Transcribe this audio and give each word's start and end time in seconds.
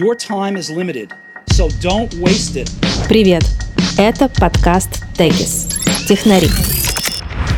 Your 0.00 0.14
time 0.14 0.56
is 0.56 0.70
limited, 0.70 1.10
so 1.50 1.68
don't 1.80 2.14
waste 2.20 2.54
it. 2.54 2.70
Привет! 3.08 3.42
Это 3.96 4.28
подкаст 4.28 5.02
Тегис. 5.16 5.66
Технари. 6.08 6.46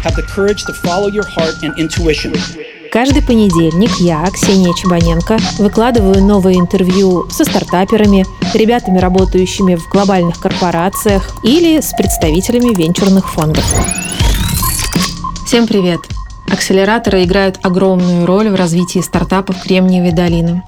Have 0.03 0.17
the 0.17 0.25
courage 0.35 0.65
to 0.65 0.73
follow 0.83 1.11
your 1.13 1.27
heart 1.37 1.63
and 1.63 1.77
intuition. 1.77 2.35
Каждый 2.91 3.21
понедельник 3.21 3.91
я, 4.01 4.25
Ксения 4.33 4.73
Чебаненко, 4.73 5.37
выкладываю 5.59 6.25
новые 6.25 6.59
интервью 6.59 7.29
со 7.29 7.45
стартаперами, 7.45 8.25
ребятами, 8.55 8.97
работающими 8.97 9.75
в 9.75 9.87
глобальных 9.91 10.41
корпорациях 10.41 11.29
или 11.45 11.79
с 11.79 11.93
представителями 11.93 12.75
венчурных 12.75 13.31
фондов. 13.31 13.67
Всем 15.45 15.67
привет! 15.67 16.01
Акселераторы 16.51 17.23
играют 17.25 17.59
огромную 17.63 18.25
роль 18.25 18.49
в 18.49 18.55
развитии 18.55 19.01
стартапов 19.01 19.63
Кремниевой 19.63 20.13
долины. 20.13 20.63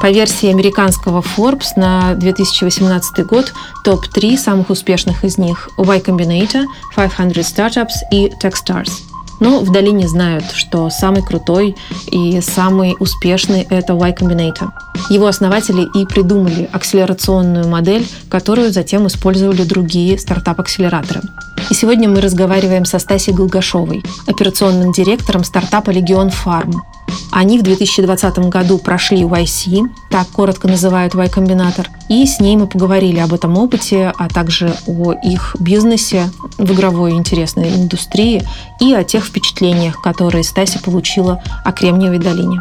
По 0.00 0.10
версии 0.10 0.48
американского 0.48 1.22
Forbes 1.22 1.72
на 1.76 2.14
2018 2.14 3.26
год 3.26 3.52
топ-3 3.84 4.36
самых 4.36 4.70
успешных 4.70 5.24
из 5.24 5.38
них– 5.38 5.68
Y 5.76 6.00
Combinator, 6.00 6.64
500 6.96 7.36
Startups 7.38 7.96
и 8.10 8.30
Techstars– 8.42 8.90
но 9.40 9.60
в 9.60 9.72
долине 9.72 10.06
знают, 10.06 10.44
что 10.52 10.90
самый 10.90 11.22
крутой 11.22 11.74
и 12.06 12.40
самый 12.42 12.94
успешный– 13.00 13.66
это 13.70 13.94
Y 13.94 14.12
Combinator. 14.12 14.70
Его 15.08 15.26
основатели 15.26 15.88
и 15.98 16.04
придумали 16.04 16.68
акселерационную 16.70 17.66
модель, 17.66 18.06
которую 18.28 18.70
затем 18.70 19.06
использовали 19.06 19.64
другие 19.64 20.18
стартап-акселераторы. 20.18 21.22
И 21.70 21.74
сегодня 21.74 22.08
мы 22.08 22.20
разговариваем 22.20 22.84
со 22.84 22.98
Стасей 22.98 23.32
Голгашовой, 23.32 24.02
операционным 24.26 24.92
директором 24.92 25.42
стартапа 25.42 25.90
«Легион 25.90 26.30
Фарм», 26.30 26.82
они 27.30 27.58
в 27.58 27.62
2020 27.62 28.38
году 28.50 28.78
прошли 28.78 29.22
YC, 29.22 29.88
так 30.10 30.28
коротко 30.28 30.68
называют 30.68 31.14
Y-комбинатор, 31.14 31.88
и 32.08 32.26
с 32.26 32.40
ней 32.40 32.56
мы 32.56 32.66
поговорили 32.66 33.18
об 33.18 33.32
этом 33.32 33.56
опыте, 33.56 34.12
а 34.18 34.28
также 34.28 34.74
о 34.86 35.12
их 35.12 35.56
бизнесе 35.60 36.30
в 36.58 36.72
игровой 36.72 37.12
интересной 37.12 37.70
индустрии 37.74 38.42
и 38.80 38.92
о 38.92 39.04
тех 39.04 39.24
впечатлениях, 39.24 40.00
которые 40.02 40.44
Стася 40.44 40.80
получила 40.80 41.42
о 41.64 41.72
Кремниевой 41.72 42.18
долине. 42.18 42.60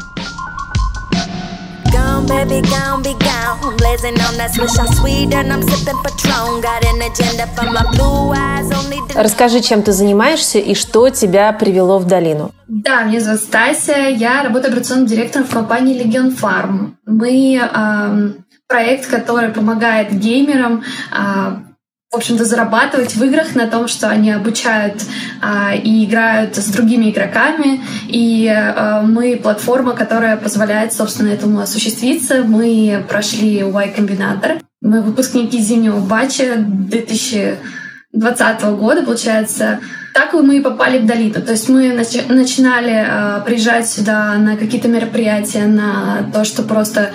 Gone, 2.20 2.28
baby, 2.28 2.62
gone, 2.68 3.02
be 3.02 3.14
gone. 3.14 3.78
Blazing 3.78 4.20
on 4.28 4.36
that 4.38 4.52
swish, 4.54 4.78
I'm 4.78 4.92
sweet 5.00 5.34
and 5.34 5.54
I'm 5.54 5.62
sipping 5.64 5.98
Patron. 6.04 6.60
Got 6.62 6.84
an 6.86 7.02
agenda 7.02 7.48
for 7.56 7.66
my 7.72 7.84
blue 7.94 8.34
eyes 8.36 8.70
only. 8.72 9.00
Расскажи, 9.16 9.62
чем 9.62 9.84
ты 9.84 9.94
занимаешься 9.94 10.60
и 10.60 10.76
что 10.76 11.10
тебя 11.10 11.54
привело 11.54 11.98
в 11.98 12.06
долину. 12.06 12.52
Да, 12.68 13.04
меня 13.04 13.22
зовут 13.22 13.42
Стася, 13.42 14.10
я 14.10 14.44
работаю 14.44 14.74
операционным 14.74 15.06
директором 15.08 15.46
в 15.46 15.54
компании 15.54 15.96
Legion 15.96 16.36
Farm. 16.38 16.96
Мы 17.06 17.56
э, 17.56 18.32
проект, 18.68 19.08
который 19.08 19.50
помогает 19.50 20.12
геймерам 20.12 20.84
э, 21.14 21.69
в 22.12 22.16
общем-то, 22.16 22.44
зарабатывать 22.44 23.16
в 23.16 23.24
играх 23.24 23.54
на 23.54 23.68
том, 23.68 23.88
что 23.88 24.10
они 24.10 24.32
обучают 24.32 24.96
а, 25.44 25.76
и 25.76 26.06
играют 26.06 26.56
с 26.56 26.66
другими 26.70 27.12
игроками. 27.12 27.82
И 28.08 28.48
а, 28.48 29.04
мы 29.04 29.38
платформа, 29.38 29.94
которая 29.94 30.36
позволяет, 30.36 30.92
собственно, 30.92 31.28
этому 31.28 31.60
осуществиться. 31.60 32.44
Мы 32.44 33.06
прошли 33.08 33.60
Y 33.60 33.94
Combinator. 33.96 34.60
Мы 34.82 35.04
выпускники 35.04 35.60
зимнего 35.60 36.00
батча 36.00 36.56
2020 36.58 38.64
года, 38.80 39.04
получается. 39.04 39.80
Так 40.16 40.34
мы 40.34 40.58
и 40.58 40.62
попали 40.62 40.98
в 40.98 41.06
долину. 41.06 41.44
То 41.44 41.52
есть 41.52 41.70
мы 41.70 41.90
нач- 41.90 42.34
начинали 42.34 43.06
а, 43.08 43.42
приезжать 43.42 43.88
сюда 43.88 44.34
на 44.40 44.58
какие-то 44.58 44.88
мероприятия, 44.88 45.68
на 45.68 46.28
то, 46.34 46.44
что 46.44 46.64
просто 46.64 47.12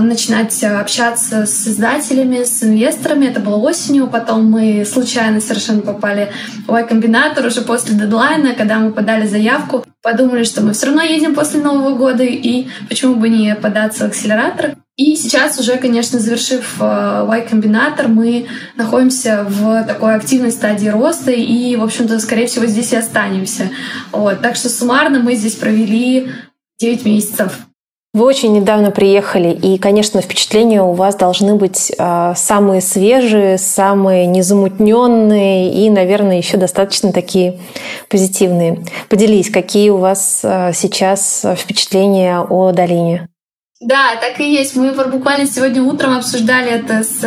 начинать 0.00 0.62
общаться 0.62 1.46
с 1.46 1.66
издателями, 1.66 2.44
с 2.44 2.62
инвесторами. 2.62 3.26
Это 3.26 3.40
было 3.40 3.56
осенью. 3.56 4.06
Потом 4.06 4.50
мы 4.50 4.84
случайно 4.84 5.40
совершенно 5.40 5.82
попали 5.82 6.32
в 6.66 6.72
Y-комбинатор 6.72 7.46
уже 7.46 7.62
после 7.62 7.94
дедлайна, 7.94 8.54
когда 8.54 8.78
мы 8.78 8.92
подали 8.92 9.26
заявку. 9.26 9.84
Подумали, 10.02 10.44
что 10.44 10.62
мы 10.62 10.72
все 10.72 10.86
равно 10.86 11.02
едем 11.02 11.34
после 11.34 11.60
Нового 11.60 11.96
года, 11.96 12.24
и 12.24 12.66
почему 12.88 13.16
бы 13.16 13.28
не 13.28 13.54
податься 13.54 14.04
в 14.04 14.08
акселератор. 14.08 14.76
И 14.96 15.16
сейчас 15.16 15.58
уже, 15.58 15.76
конечно, 15.76 16.20
завершив 16.20 16.76
э, 16.78 17.26
Y-комбинатор, 17.28 18.06
мы 18.06 18.46
находимся 18.76 19.44
в 19.48 19.82
такой 19.84 20.14
активной 20.14 20.52
стадии 20.52 20.88
роста 20.88 21.32
и, 21.32 21.74
в 21.74 21.82
общем-то, 21.82 22.20
скорее 22.20 22.46
всего, 22.46 22.66
здесь 22.66 22.92
и 22.92 22.96
останемся. 22.96 23.70
Вот. 24.12 24.40
Так 24.40 24.54
что 24.54 24.68
суммарно 24.68 25.18
мы 25.18 25.34
здесь 25.34 25.56
провели 25.56 26.30
9 26.78 27.04
месяцев. 27.06 27.66
Вы 28.14 28.26
очень 28.26 28.52
недавно 28.52 28.92
приехали, 28.92 29.48
и, 29.48 29.76
конечно, 29.76 30.20
впечатления 30.20 30.80
у 30.80 30.92
вас 30.92 31.16
должны 31.16 31.56
быть 31.56 31.90
э, 31.98 32.32
самые 32.36 32.80
свежие, 32.80 33.58
самые 33.58 34.26
незамутненные 34.26 35.72
и, 35.72 35.90
наверное, 35.90 36.36
еще 36.36 36.56
достаточно 36.56 37.12
такие 37.12 37.58
позитивные. 38.08 38.84
Поделись, 39.08 39.50
какие 39.50 39.90
у 39.90 39.96
вас 39.96 40.42
э, 40.44 40.70
сейчас 40.74 41.44
впечатления 41.56 42.38
о 42.38 42.70
долине? 42.70 43.28
Да, 43.84 44.16
так 44.18 44.40
и 44.40 44.50
есть. 44.50 44.76
Мы 44.76 44.92
буквально 44.92 45.46
сегодня 45.46 45.82
утром 45.82 46.16
обсуждали 46.16 46.70
это 46.70 47.02
с 47.04 47.22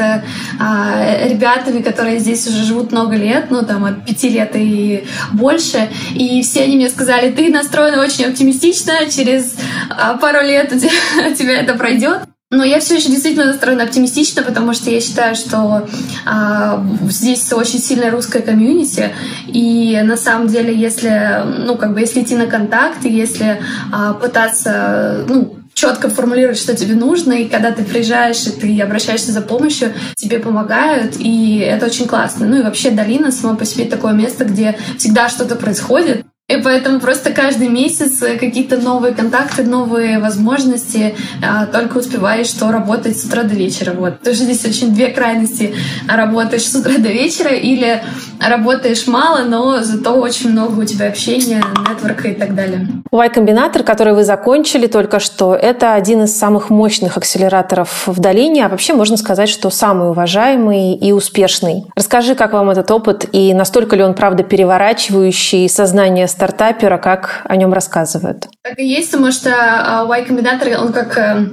а, 0.60 1.28
ребятами, 1.30 1.84
которые 1.84 2.18
здесь 2.18 2.48
уже 2.48 2.64
живут 2.64 2.92
много 2.92 3.16
лет, 3.16 3.52
ну 3.52 3.64
там 3.64 3.86
от 3.86 4.06
пяти 4.08 4.30
лет 4.30 4.56
и 4.56 5.06
больше. 5.34 5.88
И 6.16 6.42
все 6.42 6.64
они 6.64 6.78
мне 6.78 6.90
сказали, 6.90 7.32
ты 7.32 7.52
настроена 7.52 8.02
очень 8.02 8.26
оптимистично, 8.26 8.94
через 9.08 9.56
а, 9.92 10.18
пару 10.18 10.42
лет 10.42 10.74
у 10.74 10.80
тебя, 10.80 11.30
у 11.32 11.36
тебя 11.36 11.62
это 11.62 11.76
пройдет. 11.76 12.22
Но 12.50 12.64
я 12.64 12.80
все 12.80 12.96
еще 12.96 13.10
действительно 13.10 13.46
настроена 13.46 13.84
оптимистично, 13.84 14.42
потому 14.42 14.74
что 14.74 14.90
я 14.90 15.00
считаю, 15.00 15.36
что 15.36 15.88
а, 16.26 16.84
здесь 17.04 17.54
очень 17.54 17.78
сильная 17.78 18.10
русская 18.10 18.42
комьюнити, 18.42 19.14
и 19.48 20.02
на 20.04 20.18
самом 20.18 20.48
деле, 20.48 20.74
если, 20.74 21.44
ну, 21.66 21.76
как 21.76 21.94
бы, 21.94 22.00
если 22.00 22.24
идти 22.24 22.36
на 22.36 22.48
контакт, 22.48 23.06
если 23.06 23.62
а, 23.92 24.14
пытаться, 24.14 25.26
ну, 25.28 25.58
четко 25.78 26.10
формулировать, 26.10 26.58
что 26.58 26.76
тебе 26.76 26.96
нужно, 26.96 27.34
и 27.34 27.48
когда 27.48 27.72
ты 27.72 27.84
приезжаешь 27.84 28.48
и 28.48 28.50
ты 28.50 28.82
обращаешься 28.82 29.32
за 29.32 29.42
помощью, 29.42 29.94
тебе 30.16 30.40
помогают, 30.40 31.18
и 31.20 31.60
это 31.60 31.86
очень 31.86 32.08
классно. 32.08 32.48
Ну 32.48 32.58
и 32.58 32.64
вообще 32.64 32.90
долина 32.90 33.32
сама 33.32 33.56
по 33.56 33.64
себе 33.64 33.86
такое 33.86 34.14
место, 34.14 34.44
где 34.44 34.76
всегда 34.98 35.30
что-то 35.30 35.56
происходит, 35.56 36.26
и 36.48 36.56
поэтому 36.62 37.02
просто 37.02 37.32
каждый 37.34 37.68
месяц 37.68 38.20
какие-то 38.40 38.78
новые 38.78 39.14
контакты, 39.14 39.64
новые 39.64 40.20
возможности, 40.20 41.14
а, 41.46 41.66
только 41.66 41.98
успеваешь 41.98 42.48
что 42.48 42.72
работать 42.72 43.20
с 43.20 43.26
утра 43.26 43.44
до 43.44 43.54
вечера. 43.54 43.92
Вот. 43.92 44.22
Тоже 44.22 44.44
здесь 44.44 44.64
очень 44.64 44.94
две 44.94 45.10
крайности. 45.10 45.76
Работаешь 46.08 46.66
с 46.66 46.74
утра 46.74 46.94
до 47.00 47.10
вечера 47.10 47.52
или 47.54 48.02
работаешь 48.40 49.08
мало, 49.08 49.44
но 49.44 49.84
зато 49.84 50.14
очень 50.14 50.52
много 50.52 50.80
у 50.80 50.86
тебя 50.86 51.10
общения, 51.10 51.62
нетворка 51.90 52.30
и 52.30 52.34
так 52.34 52.56
далее. 52.56 52.88
Y-комбинатор, 53.12 53.84
который 53.84 54.14
вы 54.14 54.24
закончили 54.24 54.88
только 54.88 55.20
что, 55.20 55.54
это 55.54 55.96
один 55.96 56.24
из 56.24 56.38
самых 56.38 56.70
мощных 56.70 57.18
акселераторов 57.18 58.04
в 58.06 58.20
долине, 58.22 58.66
а 58.66 58.70
вообще 58.70 58.94
можно 58.94 59.18
сказать, 59.18 59.50
что 59.50 59.70
самый 59.70 60.12
уважаемый 60.12 60.94
и 60.94 61.12
успешный. 61.12 61.84
Расскажи, 61.96 62.36
как 62.36 62.54
вам 62.54 62.70
этот 62.70 62.90
опыт 62.90 63.26
и 63.34 63.54
настолько 63.54 63.98
ли 63.98 64.04
он, 64.04 64.14
правда, 64.14 64.44
переворачивающий 64.44 65.68
сознание 65.68 66.28
стартапера, 66.38 67.00
как 67.00 67.42
о 67.46 67.56
нем 67.56 67.74
рассказывают? 67.74 68.48
Так 68.62 68.78
и 68.78 68.86
есть, 68.86 69.12
потому 69.12 69.32
что 69.32 69.52
а, 69.52 70.20
Y-комбинатор, 70.20 70.80
он 70.80 70.94
как 70.94 71.18
э, 71.18 71.48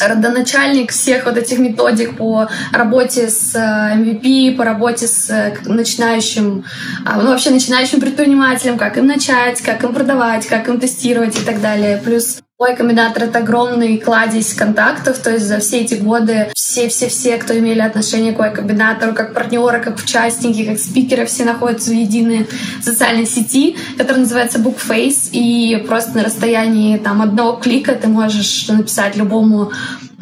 родоначальник 0.00 0.90
всех 0.90 1.26
вот 1.26 1.36
этих 1.36 1.58
методик 1.58 2.16
по 2.16 2.48
работе 2.72 3.28
с 3.28 3.54
MVP, 3.54 4.54
э, 4.54 4.56
по 4.56 4.64
работе 4.64 5.06
с 5.06 5.28
э, 5.28 5.54
начинающим, 5.66 6.64
а, 7.04 7.20
ну 7.20 7.28
вообще 7.28 7.50
начинающим 7.50 8.00
предпринимателем, 8.00 8.78
как 8.78 8.96
им 8.96 9.06
начать, 9.06 9.60
как 9.60 9.84
им 9.84 9.92
продавать, 9.92 10.46
как 10.46 10.66
им 10.68 10.80
тестировать 10.80 11.38
и 11.38 11.44
так 11.44 11.60
далее. 11.60 12.00
Плюс 12.02 12.40
мой 12.60 12.76
комбинатор— 12.76 13.22
это 13.24 13.38
огромный 13.38 13.96
кладезь 13.96 14.52
контактов, 14.52 15.18
то 15.18 15.30
есть 15.30 15.46
за 15.46 15.60
все 15.60 15.80
эти 15.80 15.94
годы 15.94 16.52
все-все-все, 16.54 17.38
кто 17.38 17.58
имели 17.58 17.80
отношение 17.80 18.34
к 18.34 18.38
Y-комбинатору, 18.38 19.14
как 19.14 19.32
партнеры, 19.32 19.80
как 19.80 19.96
участники, 19.96 20.66
как 20.66 20.78
спикеры, 20.78 21.24
все 21.24 21.46
находятся 21.46 21.90
в 21.90 21.94
единой 21.94 22.46
социальной 22.82 23.24
сети, 23.24 23.78
которая 23.96 24.24
называется 24.24 24.58
Bookface, 24.58 25.30
и 25.32 25.82
просто 25.88 26.18
на 26.18 26.24
расстоянии 26.24 26.98
там 26.98 27.22
одного 27.22 27.52
клика 27.56 27.94
ты 27.94 28.08
можешь 28.08 28.68
написать 28.68 29.16
любому 29.16 29.72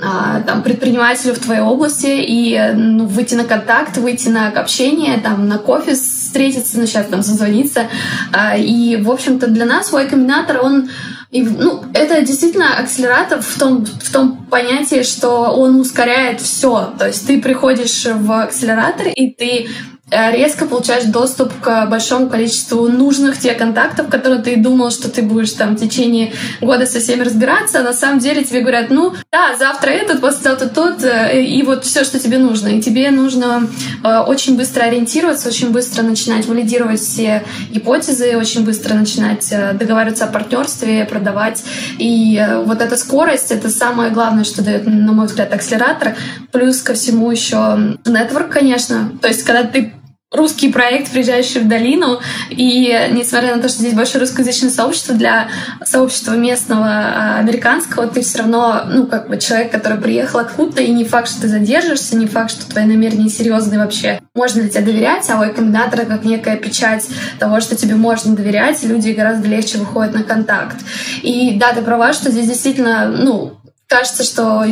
а, 0.00 0.40
там, 0.42 0.62
предпринимателю 0.62 1.34
в 1.34 1.40
твоей 1.40 1.62
области 1.62 2.06
и 2.06 2.56
ну, 2.72 3.06
выйти 3.06 3.34
на 3.34 3.42
контакт, 3.42 3.96
выйти 3.96 4.28
на 4.28 4.46
общение, 4.46 5.18
там, 5.18 5.48
на 5.48 5.58
кофе 5.58 5.96
встретиться, 6.28 6.86
сейчас 6.86 7.06
там 7.06 7.22
созвониться. 7.22 7.88
А, 8.32 8.56
и, 8.56 8.96
в 8.96 9.10
общем-то, 9.10 9.48
для 9.48 9.64
нас 9.64 9.92
Y-комбинатор, 9.92 10.60
он 10.62 10.90
и, 11.30 11.42
ну, 11.42 11.84
это 11.92 12.22
действительно 12.22 12.78
акселератор 12.78 13.42
в 13.42 13.58
том, 13.58 13.84
в 13.84 14.12
том 14.12 14.46
понятии, 14.46 15.02
что 15.02 15.50
он 15.52 15.78
ускоряет 15.78 16.40
все. 16.40 16.94
То 16.98 17.06
есть 17.06 17.26
ты 17.26 17.40
приходишь 17.40 18.06
в 18.06 18.32
акселератор, 18.32 19.08
и 19.08 19.30
ты 19.32 19.68
резко 20.10 20.66
получаешь 20.66 21.04
доступ 21.04 21.52
к 21.60 21.86
большому 21.86 22.28
количеству 22.28 22.88
нужных 22.88 23.38
тебе 23.38 23.54
контактов, 23.54 24.08
которые 24.08 24.42
ты 24.42 24.56
думал, 24.56 24.90
что 24.90 25.10
ты 25.10 25.22
будешь 25.22 25.52
там 25.52 25.76
в 25.76 25.80
течение 25.80 26.32
года 26.60 26.86
со 26.86 27.00
всеми 27.00 27.22
разбираться, 27.22 27.80
а 27.80 27.82
на 27.82 27.92
самом 27.92 28.18
деле 28.18 28.44
тебе 28.44 28.60
говорят, 28.60 28.90
ну 28.90 29.14
да, 29.30 29.56
завтра 29.58 29.90
этот, 29.90 30.20
послезавтра 30.20 30.68
тот, 30.68 31.04
э, 31.04 31.42
и 31.42 31.62
вот 31.62 31.84
все, 31.84 32.04
что 32.04 32.18
тебе 32.18 32.38
нужно. 32.38 32.68
И 32.68 32.80
тебе 32.80 33.10
нужно 33.10 33.68
э, 34.02 34.18
очень 34.20 34.56
быстро 34.56 34.84
ориентироваться, 34.84 35.48
очень 35.48 35.70
быстро 35.70 36.02
начинать 36.02 36.46
валидировать 36.46 37.00
все 37.00 37.44
гипотезы, 37.70 38.36
очень 38.36 38.64
быстро 38.64 38.94
начинать 38.94 39.52
договариваться 39.74 40.24
о 40.24 40.28
партнерстве, 40.28 41.04
продавать. 41.04 41.62
И 41.98 42.42
вот 42.64 42.80
эта 42.80 42.96
скорость— 42.96 43.50
это 43.50 43.68
самое 43.68 44.10
главное, 44.10 44.44
что 44.44 44.62
дает, 44.62 44.86
на 44.86 45.12
мой 45.12 45.26
взгляд, 45.26 45.52
акселератор. 45.52 46.16
Плюс 46.52 46.82
ко 46.82 46.94
всему 46.94 47.30
еще 47.30 47.96
нетворк, 48.04 48.50
конечно. 48.50 49.12
То 49.20 49.28
есть, 49.28 49.42
когда 49.42 49.64
ты 49.64 49.92
русский 50.30 50.70
проект, 50.70 51.10
приезжающий 51.10 51.60
в 51.60 51.68
долину, 51.68 52.20
и 52.50 53.08
несмотря 53.12 53.56
на 53.56 53.62
то, 53.62 53.68
что 53.68 53.78
здесь 53.78 53.94
большое 53.94 54.20
русскоязычное 54.20 54.68
сообщество, 54.70 55.14
для 55.14 55.48
сообщества 55.84 56.34
местного 56.34 56.86
а, 56.86 57.38
американского 57.38 58.06
ты 58.08 58.20
все 58.20 58.40
равно, 58.40 58.82
ну, 58.86 59.06
как 59.06 59.28
бы 59.28 59.38
человек, 59.38 59.72
который 59.72 59.98
приехал 59.98 60.40
откуда-то, 60.40 60.82
и 60.82 60.92
не 60.92 61.04
факт, 61.04 61.28
что 61.28 61.42
ты 61.42 61.48
задержишься, 61.48 62.14
не 62.16 62.26
факт, 62.26 62.50
что 62.50 62.68
твои 62.68 62.84
намерения 62.84 63.30
серьезные 63.30 63.78
вообще. 63.78 64.20
Можно 64.34 64.60
ли 64.60 64.68
тебе 64.70 64.84
доверять, 64.84 65.28
а 65.30 65.40
у 65.40 65.54
комбинатора 65.54 66.04
как 66.04 66.24
некая 66.24 66.56
печать 66.56 67.08
того, 67.38 67.60
что 67.60 67.74
тебе 67.74 67.94
можно 67.94 68.36
доверять, 68.36 68.82
люди 68.82 69.12
гораздо 69.12 69.48
легче 69.48 69.78
выходят 69.78 70.14
на 70.14 70.24
контакт. 70.24 70.76
И 71.22 71.58
да, 71.58 71.72
ты 71.72 71.80
права, 71.80 72.12
что 72.12 72.30
здесь 72.30 72.46
действительно, 72.46 73.08
ну, 73.08 73.58
кажется, 73.86 74.24
что 74.24 74.66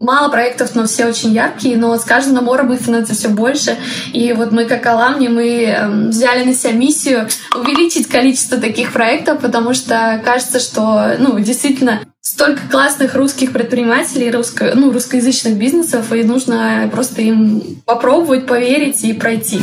мало 0.00 0.30
проектов, 0.30 0.74
но 0.74 0.86
все 0.86 1.06
очень 1.06 1.32
яркие, 1.32 1.76
но 1.76 1.96
с 1.96 2.04
каждым 2.04 2.34
набором 2.34 2.72
их 2.72 2.80
становится 2.80 3.14
все 3.14 3.28
больше. 3.28 3.76
И 4.12 4.32
вот 4.32 4.50
мы, 4.50 4.64
как 4.64 4.84
Аламни, 4.86 5.28
мы 5.28 5.62
э, 5.62 5.88
взяли 6.08 6.44
на 6.44 6.54
себя 6.54 6.72
миссию 6.72 7.28
увеличить 7.54 8.08
количество 8.08 8.58
таких 8.58 8.92
проектов, 8.92 9.40
потому 9.40 9.74
что 9.74 10.20
кажется, 10.24 10.58
что, 10.58 11.16
ну, 11.18 11.38
действительно, 11.38 12.00
столько 12.22 12.62
классных 12.70 13.14
русских 13.14 13.52
предпринимателей, 13.52 14.30
русско, 14.30 14.72
ну, 14.74 14.90
русскоязычных 14.90 15.56
бизнесов, 15.56 16.12
и 16.12 16.22
нужно 16.22 16.88
просто 16.90 17.20
им 17.20 17.62
попробовать, 17.84 18.46
поверить 18.46 19.04
и 19.04 19.12
пройти. 19.12 19.60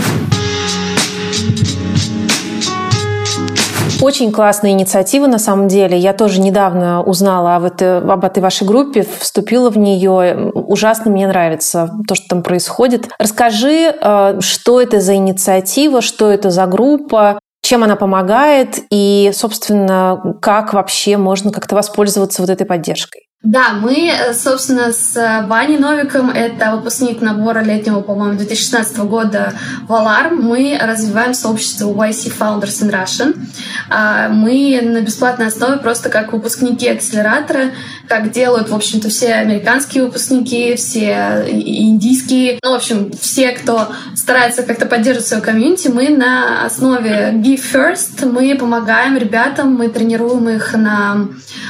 Очень 4.02 4.32
классная 4.32 4.72
инициатива, 4.72 5.28
на 5.28 5.40
самом 5.40 5.68
деле. 5.68 5.98
Я 5.98 6.14
тоже 6.14 6.40
недавно 6.40 7.02
узнала 7.04 7.56
об 7.56 7.64
этой, 7.64 8.00
об 8.00 8.24
этой 8.24 8.44
вашей 8.44 8.68
группе, 8.68 9.06
вступила 9.20 9.70
в 9.70 9.78
нее. 9.78 10.52
Ужасно 10.54 11.10
мне 11.10 11.28
нравится 11.28 11.92
то, 12.08 12.14
что 12.14 12.28
там 12.30 12.44
происходит. 12.44 13.10
Расскажи, 13.18 13.94
э, 14.00 14.40
что 14.40 14.82
это 14.82 15.02
за 15.02 15.16
инициатива, 15.16 16.02
что 16.02 16.32
это 16.32 16.52
за 16.52 16.68
группа, 16.68 17.40
чем 17.64 17.84
она 17.84 17.96
помогает 17.96 18.80
и, 18.92 19.32
собственно, 19.34 20.36
как 20.42 20.74
вообще 20.74 21.18
можно 21.18 21.52
как-то 21.52 21.76
воспользоваться 21.76 22.42
вот 22.42 22.50
этой 22.52 22.66
поддержкой. 22.66 23.27
Да, 23.44 23.74
мы, 23.74 24.10
э, 24.10 24.34
собственно, 24.34 24.92
с 24.92 25.16
э, 25.16 25.46
Ваней 25.46 25.78
Новиком, 25.78 26.32
это 26.32 26.76
выпускник 26.76 27.22
набора 27.22 27.60
летнего, 27.60 28.02
по-моему, 28.02 28.36
2016 28.36 28.98
года 29.02 29.54
в 29.88 29.92
Alarm, 29.92 30.42
мы 30.42 30.76
развиваем 30.82 31.36
сообщество 31.36 31.86
YC 31.86 32.34
Founders 32.40 32.82
in 32.82 32.92
Russian. 32.92 33.36
А, 33.90 34.30
мы 34.30 34.80
на 34.82 35.02
бесплатной 35.02 35.48
основе 35.48 35.78
просто 35.78 36.10
как 36.10 36.34
выпускники 36.34 36.90
акселератора, 36.90 37.74
как 38.08 38.32
делают, 38.32 38.70
в 38.70 38.76
общем-то, 38.76 39.10
все 39.10 39.34
американские 39.36 40.06
выпускники, 40.06 40.76
все 40.76 41.46
индийские, 41.48 42.60
ну, 42.64 42.72
в 42.72 42.76
общем, 42.76 43.12
все, 43.22 43.52
кто 43.52 43.90
старается 44.16 44.64
как-то 44.64 44.88
поддерживать 44.88 45.28
свою 45.28 45.44
комьюнити, 45.44 45.90
мы 45.90 46.10
на 46.10 46.66
основе 46.66 47.34
Give 47.36 47.62
First, 47.62 48.26
мы 48.26 48.56
помогаем 48.58 49.16
ребятам, 49.16 49.76
мы 49.76 49.90
тренируем 49.90 50.50
их 50.50 50.74
на 50.74 51.28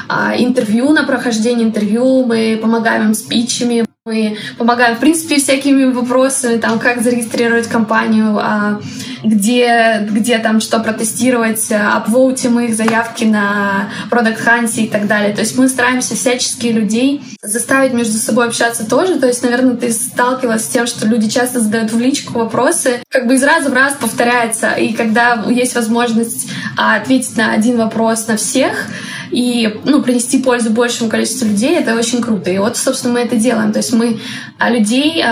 а, 0.08 0.34
интервью, 0.38 0.92
на 0.92 1.04
прохождение 1.04 1.57
интервью, 1.64 2.26
мы 2.26 2.60
помогаем 2.62 3.08
им 3.08 3.14
спичами, 3.14 3.86
мы 4.08 4.38
помогаем, 4.58 4.96
в 4.96 5.00
принципе, 5.00 5.36
всякими 5.36 5.92
вопросами, 5.92 6.58
там, 6.58 6.80
как 6.80 7.02
зарегистрировать 7.02 7.68
компанию, 7.68 8.38
а, 8.40 8.80
где, 9.22 10.08
где 10.10 10.40
там 10.40 10.62
что 10.62 10.80
протестировать, 10.80 11.70
апвоутим 11.72 12.58
их 12.62 12.74
заявки 12.74 13.26
на 13.26 13.90
Product 14.10 14.46
Hunt 14.46 14.72
и 14.78 14.88
так 14.88 15.08
далее. 15.08 15.36
То 15.36 15.42
есть 15.42 15.58
мы 15.58 15.68
стараемся 15.68 16.16
всячески 16.16 16.68
людей 16.68 17.22
заставить 17.42 17.94
между 17.94 18.18
собой 18.18 18.48
общаться 18.48 18.90
тоже. 18.90 19.20
То 19.20 19.28
есть, 19.28 19.44
наверное, 19.44 19.76
ты 19.76 19.92
сталкивалась 19.92 20.64
с 20.64 20.70
тем, 20.70 20.88
что 20.88 21.06
люди 21.06 21.30
часто 21.30 21.60
задают 21.60 21.92
в 21.92 22.00
личку 22.00 22.40
вопросы, 22.40 23.02
как 23.10 23.28
бы 23.28 23.36
из 23.36 23.44
раза 23.44 23.70
в 23.70 23.74
раз 23.74 23.94
повторяется. 24.00 24.72
И 24.72 24.94
когда 24.94 25.44
есть 25.50 25.76
возможность 25.76 26.50
а, 26.78 26.96
ответить 26.96 27.36
на 27.36 27.52
один 27.52 27.78
вопрос 27.78 28.28
на 28.28 28.38
всех, 28.38 28.88
и 29.32 29.80
ну, 29.86 30.02
принести 30.02 30.42
пользу 30.42 30.72
большему 30.72 31.10
количеству 31.10 31.48
людей, 31.48 31.76
это 31.76 31.96
очень 31.96 32.22
круто. 32.22 32.50
И 32.50 32.58
вот, 32.58 32.78
собственно, 32.78 33.14
мы 33.14 33.20
это 33.22 33.36
делаем. 33.36 33.72
То 33.72 33.80
есть 33.80 33.94
мы 33.94 34.20
а, 34.58 34.70
людей 34.70 35.24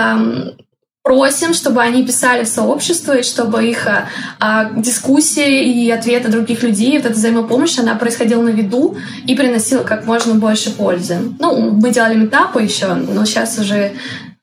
просим, 1.06 1.54
чтобы 1.54 1.80
они 1.82 2.04
писали 2.04 2.42
в 2.42 2.48
сообщество, 2.48 3.16
и 3.16 3.22
чтобы 3.22 3.64
их 3.64 3.86
а, 3.86 4.08
а, 4.40 4.70
дискуссии 4.72 5.84
и 5.84 5.88
ответы 5.88 6.28
других 6.28 6.64
людей, 6.64 6.98
вот 6.98 7.06
эта 7.06 7.14
взаимопомощь, 7.14 7.78
она 7.78 7.94
происходила 7.94 8.42
на 8.42 8.48
виду 8.48 8.96
и 9.24 9.36
приносила 9.36 9.84
как 9.84 10.04
можно 10.04 10.34
больше 10.34 10.72
пользы. 10.72 11.18
Ну, 11.38 11.70
мы 11.70 11.90
делали 11.90 12.16
метапы 12.16 12.60
еще, 12.60 12.94
но 12.94 13.24
сейчас 13.24 13.56
уже 13.56 13.92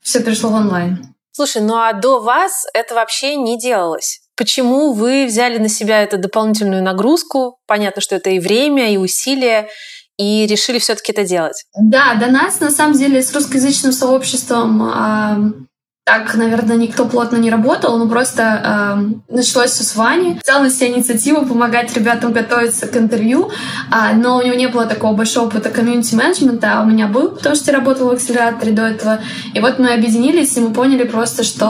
все 0.01 0.21
перешло 0.21 0.51
в 0.51 0.53
онлайн. 0.53 1.13
Слушай, 1.33 1.63
ну 1.63 1.75
а 1.75 1.91
до 1.91 2.21
вас 2.21 2.65
это 2.73 2.95
вообще 2.95 3.35
не 3.35 3.59
делалось? 3.59 4.22
Почему 4.35 4.93
вы 4.93 5.25
взяли 5.25 5.57
на 5.57 5.69
себя 5.69 6.01
эту 6.01 6.17
дополнительную 6.17 6.83
нагрузку? 6.83 7.59
Понятно, 7.67 8.01
что 8.01 8.15
это 8.15 8.31
и 8.31 8.39
время, 8.39 8.91
и 8.91 8.97
усилия, 8.97 9.69
и 10.17 10.47
решили 10.47 10.79
все-таки 10.79 11.11
это 11.11 11.23
делать. 11.23 11.65
Да, 11.79 12.15
до 12.15 12.27
нас 12.27 12.59
на 12.59 12.71
самом 12.71 12.97
деле 12.97 13.21
с 13.21 13.33
русскоязычным 13.33 13.91
сообществом 13.91 15.67
так, 16.05 16.35
наверное, 16.35 16.75
никто 16.75 17.05
плотно 17.05 17.37
не 17.37 17.49
работал, 17.49 17.97
но 17.97 18.09
просто 18.09 18.97
э, 19.29 19.33
началось 19.33 19.71
все 19.71 19.83
с 19.83 19.95
Вани. 19.95 20.37
Взял 20.43 20.61
на 20.61 20.69
себя 20.69 20.89
инициативу 20.89 21.45
помогать 21.45 21.95
ребятам 21.95 22.33
готовиться 22.33 22.87
к 22.87 22.97
интервью, 22.97 23.49
э, 23.89 24.13
но 24.15 24.37
у 24.37 24.41
него 24.41 24.55
не 24.55 24.67
было 24.67 24.85
такого 24.85 25.15
большого 25.15 25.47
опыта 25.47 25.69
комьюнити-менеджмента, 25.69 26.79
а 26.79 26.81
у 26.83 26.85
меня 26.85 27.07
был, 27.07 27.29
потому 27.29 27.55
что 27.55 27.71
я 27.71 27.77
работала 27.77 28.09
в 28.09 28.13
акселераторе 28.15 28.73
до 28.73 28.81
этого. 28.83 29.19
И 29.53 29.61
вот 29.61 29.79
мы 29.79 29.93
объединились, 29.93 30.57
и 30.57 30.59
мы 30.59 30.73
поняли 30.73 31.05
просто, 31.05 31.43
что 31.43 31.67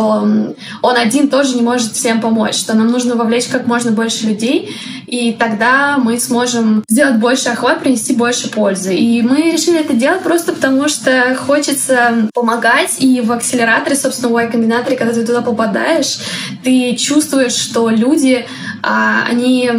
он 0.81 0.95
один 0.95 1.27
тоже 1.27 1.55
не 1.55 1.61
может 1.61 1.93
всем 1.93 2.19
помочь, 2.19 2.55
что 2.55 2.75
нам 2.75 2.87
нужно 2.87 3.15
вовлечь 3.15 3.47
как 3.47 3.67
можно 3.67 3.91
больше 3.91 4.25
людей, 4.25 4.75
и 5.05 5.31
тогда 5.33 5.99
мы 5.99 6.19
сможем 6.19 6.83
сделать 6.89 7.17
больше 7.17 7.49
охват, 7.49 7.81
принести 7.81 8.15
больше 8.15 8.49
пользы. 8.49 8.95
И 8.95 9.21
мы 9.21 9.51
решили 9.51 9.79
это 9.79 9.93
делать 9.93 10.23
просто 10.23 10.53
потому, 10.53 10.87
что 10.87 11.35
хочется 11.35 12.29
помогать, 12.33 12.95
и 12.97 13.21
в 13.21 13.31
акселераторе, 13.31 13.95
собственно, 13.95 14.22
собственно, 14.23 14.33
в 14.33 14.37
Y-комбинаторе, 14.37 14.95
когда 14.95 15.13
ты 15.13 15.25
туда 15.25 15.41
попадаешь, 15.41 16.19
ты 16.63 16.95
чувствуешь, 16.95 17.53
что 17.53 17.89
люди, 17.89 18.45
а, 18.81 19.23
они 19.29 19.69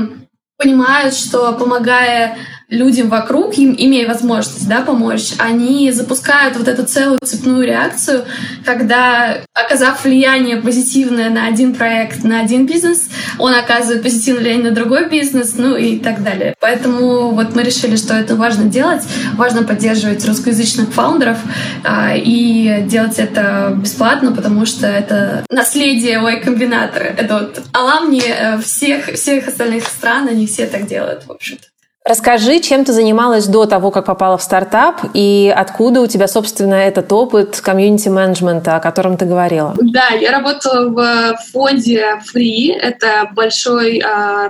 понимают, 0.58 1.14
что 1.14 1.52
помогая 1.52 2.36
людям 2.74 3.08
вокруг, 3.08 3.56
им, 3.56 3.74
имея 3.76 4.06
возможность 4.06 4.68
да, 4.68 4.82
помочь, 4.82 5.32
они 5.38 5.90
запускают 5.92 6.56
вот 6.56 6.68
эту 6.68 6.84
целую 6.84 7.18
цепную 7.24 7.66
реакцию, 7.66 8.24
когда, 8.64 9.38
оказав 9.54 10.04
влияние 10.04 10.56
позитивное 10.56 11.30
на 11.30 11.46
один 11.46 11.74
проект, 11.74 12.24
на 12.24 12.40
один 12.40 12.66
бизнес, 12.66 13.08
он 13.38 13.54
оказывает 13.54 14.02
позитивное 14.02 14.42
влияние 14.42 14.70
на 14.70 14.74
другой 14.74 15.08
бизнес, 15.08 15.54
ну 15.56 15.76
и 15.76 15.98
так 15.98 16.22
далее. 16.22 16.54
Поэтому 16.60 17.30
вот 17.30 17.54
мы 17.54 17.62
решили, 17.62 17.96
что 17.96 18.14
это 18.14 18.36
важно 18.36 18.64
делать, 18.64 19.02
важно 19.34 19.62
поддерживать 19.62 20.24
русскоязычных 20.26 20.92
фаундеров 20.92 21.38
а, 21.84 22.14
и 22.16 22.82
делать 22.86 23.18
это 23.18 23.76
бесплатно, 23.80 24.32
потому 24.32 24.66
что 24.66 24.86
это 24.86 25.44
наследие 25.50 26.20
Y-комбинатора. 26.20 27.04
Это 27.04 27.34
вот 27.34 27.62
аламни 27.72 28.22
э, 28.26 28.58
всех, 28.58 29.06
всех 29.14 29.48
остальных 29.48 29.84
стран, 29.84 30.28
они 30.28 30.46
все 30.46 30.66
так 30.66 30.86
делают, 30.86 31.24
в 31.26 31.32
общем-то. 31.32 31.73
Расскажи, 32.06 32.60
чем 32.60 32.84
ты 32.84 32.92
занималась 32.92 33.46
до 33.46 33.64
того, 33.64 33.90
как 33.90 34.04
попала 34.04 34.36
в 34.36 34.42
стартап, 34.42 35.00
и 35.14 35.50
откуда 35.56 36.02
у 36.02 36.06
тебя, 36.06 36.28
собственно, 36.28 36.74
этот 36.74 37.10
опыт 37.10 37.58
комьюнити-менеджмента, 37.62 38.76
о 38.76 38.80
котором 38.80 39.16
ты 39.16 39.24
говорила? 39.24 39.74
Да, 39.80 40.08
я 40.08 40.30
работала 40.30 40.90
в 40.90 41.38
фонде 41.50 42.20
Free, 42.30 42.72
это 42.72 43.30
большой 43.34 44.00
э, 44.00 44.48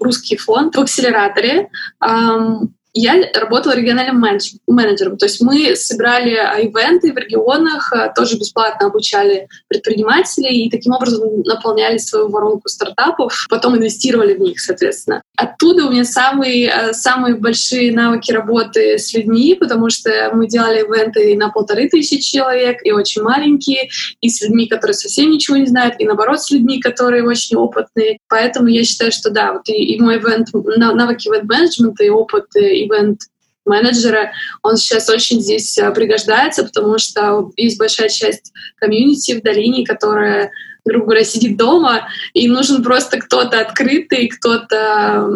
русский 0.00 0.38
фонд 0.38 0.76
в 0.76 0.80
акселераторе. 0.80 1.68
Я 3.00 3.30
работала 3.32 3.76
региональным 3.76 4.24
менеджером, 4.66 5.18
то 5.18 5.26
есть 5.26 5.40
мы 5.40 5.76
собирали 5.76 6.32
ивенты 6.64 7.12
в 7.12 7.16
регионах, 7.16 7.92
э, 7.92 8.10
тоже 8.12 8.36
бесплатно 8.36 8.88
обучали 8.88 9.46
предпринимателей 9.68 10.64
и 10.64 10.70
таким 10.70 10.94
образом 10.94 11.42
наполняли 11.42 11.98
свою 11.98 12.28
воронку 12.28 12.68
стартапов, 12.68 13.46
потом 13.48 13.76
инвестировали 13.76 14.34
в 14.34 14.40
них, 14.40 14.58
соответственно. 14.58 15.22
Оттуда 15.36 15.86
у 15.86 15.92
меня 15.92 16.04
самые, 16.04 16.66
э, 16.68 16.92
самые 16.92 17.36
большие 17.36 17.92
навыки 17.92 18.32
работы 18.32 18.98
с 18.98 19.14
людьми, 19.14 19.54
потому 19.54 19.90
что 19.90 20.32
мы 20.34 20.48
делали 20.48 20.80
ивенты 20.80 21.36
на 21.36 21.50
полторы 21.50 21.88
тысячи 21.88 22.36
человек, 22.36 22.78
и 22.82 22.90
очень 22.90 23.22
маленькие, 23.22 23.90
и 24.20 24.28
с 24.28 24.42
людьми, 24.42 24.66
которые 24.66 24.96
совсем 24.96 25.30
ничего 25.30 25.56
не 25.56 25.66
знают, 25.66 25.94
и 26.00 26.04
наоборот 26.04 26.42
с 26.42 26.50
людьми, 26.50 26.80
которые 26.80 27.24
очень 27.24 27.56
опытные. 27.56 28.18
Поэтому 28.28 28.66
я 28.66 28.82
считаю, 28.82 29.12
что 29.12 29.30
да, 29.30 29.52
вот 29.52 29.68
и, 29.68 29.94
и 29.94 30.00
мой 30.00 30.18
ивент, 30.18 30.48
навыки 30.52 31.28
ивент-менеджмента 31.28 32.02
и 32.02 32.08
опыт 32.08 32.46
ивент 32.56 32.87
менеджера, 33.64 34.32
он 34.62 34.76
сейчас 34.76 35.08
очень 35.08 35.40
здесь 35.40 35.76
э, 35.78 35.90
пригождается, 35.92 36.64
потому 36.64 36.98
что 36.98 37.50
есть 37.56 37.78
большая 37.78 38.08
часть 38.08 38.52
комьюнити 38.76 39.38
в 39.38 39.42
долине, 39.42 39.84
которая 39.84 40.50
грубо 40.84 41.06
говоря, 41.06 41.24
сидит 41.24 41.58
дома, 41.58 42.08
и 42.32 42.48
нужен 42.48 42.82
просто 42.82 43.18
кто-то 43.18 43.60
открытый, 43.60 44.28
кто-то 44.28 45.28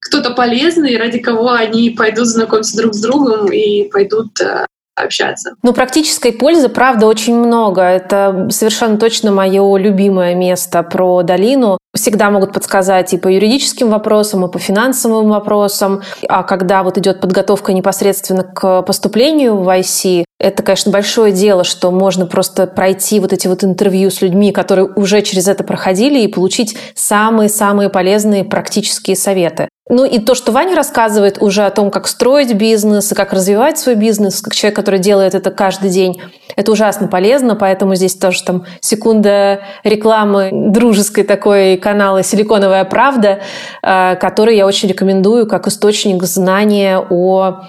кто-то 0.00 0.30
полезный, 0.30 0.96
ради 0.96 1.18
кого 1.18 1.52
они 1.52 1.90
пойдут 1.90 2.28
знакомиться 2.28 2.76
друг 2.78 2.94
с 2.94 3.00
другом 3.00 3.52
и 3.52 3.90
пойдут 3.90 4.40
э, 4.40 4.64
общаться. 5.02 5.52
Ну, 5.62 5.72
практической 5.72 6.32
пользы, 6.32 6.68
правда, 6.68 7.06
очень 7.06 7.36
много. 7.36 7.82
Это 7.82 8.48
совершенно 8.50 8.98
точно 8.98 9.30
мое 9.30 9.76
любимое 9.76 10.34
место 10.34 10.82
про 10.82 11.22
долину. 11.22 11.78
Всегда 11.94 12.30
могут 12.30 12.52
подсказать 12.52 13.12
и 13.14 13.18
по 13.18 13.28
юридическим 13.28 13.88
вопросам, 13.88 14.44
и 14.44 14.50
по 14.50 14.58
финансовым 14.58 15.28
вопросам. 15.30 16.02
А 16.28 16.42
когда 16.42 16.82
вот 16.82 16.98
идет 16.98 17.20
подготовка 17.20 17.72
непосредственно 17.72 18.44
к 18.44 18.82
поступлению 18.82 19.56
в 19.56 19.68
IC, 19.68 20.24
это, 20.38 20.62
конечно, 20.62 20.92
большое 20.92 21.32
дело, 21.32 21.64
что 21.64 21.90
можно 21.90 22.26
просто 22.26 22.66
пройти 22.66 23.18
вот 23.18 23.32
эти 23.32 23.48
вот 23.48 23.64
интервью 23.64 24.10
с 24.10 24.20
людьми, 24.20 24.52
которые 24.52 24.86
уже 24.86 25.22
через 25.22 25.48
это 25.48 25.64
проходили, 25.64 26.20
и 26.20 26.28
получить 26.28 26.76
самые-самые 26.94 27.88
полезные 27.88 28.44
практические 28.44 29.16
советы. 29.16 29.68
Ну 29.90 30.04
и 30.04 30.18
то, 30.18 30.34
что 30.34 30.52
Ваня 30.52 30.76
рассказывает 30.76 31.40
уже 31.40 31.64
о 31.64 31.70
том, 31.70 31.90
как 31.90 32.08
строить 32.08 32.52
бизнес 32.52 33.10
и 33.10 33.14
как 33.14 33.32
развивать 33.32 33.78
свой 33.78 33.94
бизнес, 33.94 34.42
как 34.42 34.54
человек, 34.54 34.76
который 34.76 35.00
делает 35.00 35.34
это 35.34 35.50
каждый 35.50 35.88
день, 35.88 36.20
это 36.56 36.72
ужасно 36.72 37.08
полезно, 37.08 37.56
поэтому 37.56 37.94
здесь 37.94 38.14
тоже 38.14 38.42
там 38.44 38.66
секунда 38.80 39.60
рекламы 39.84 40.50
дружеской 40.52 41.24
такой 41.24 41.78
канала 41.78 42.22
«Силиконовая 42.22 42.84
правда», 42.84 43.40
э, 43.82 44.16
который 44.16 44.56
я 44.56 44.66
очень 44.66 44.90
рекомендую 44.90 45.46
как 45.46 45.66
источник 45.66 46.22
знания 46.24 46.98
о 46.98 47.62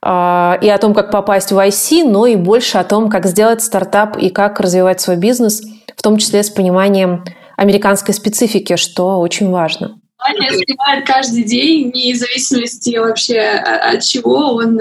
э, 0.00 0.52
и 0.62 0.70
о 0.70 0.78
том, 0.78 0.94
как 0.94 1.10
попасть 1.10 1.52
в 1.52 1.58
IC, 1.58 2.08
но 2.08 2.26
и 2.26 2.36
больше 2.36 2.78
о 2.78 2.84
том, 2.84 3.10
как 3.10 3.26
сделать 3.26 3.60
стартап 3.60 4.16
и 4.16 4.30
как 4.30 4.60
развивать 4.60 5.02
свой 5.02 5.16
бизнес, 5.16 5.62
в 5.94 6.02
том 6.02 6.16
числе 6.16 6.42
с 6.42 6.48
пониманием 6.48 7.24
американской 7.58 8.14
специфики, 8.14 8.76
что 8.76 9.18
очень 9.18 9.50
важно. 9.50 9.96
Ваня 10.18 10.48
снимает 10.50 11.06
каждый 11.06 11.44
день, 11.44 11.90
вне 11.90 12.14
зависимости 12.16 12.96
вообще 12.96 13.38
от 13.40 14.02
чего. 14.02 14.54
Он 14.54 14.80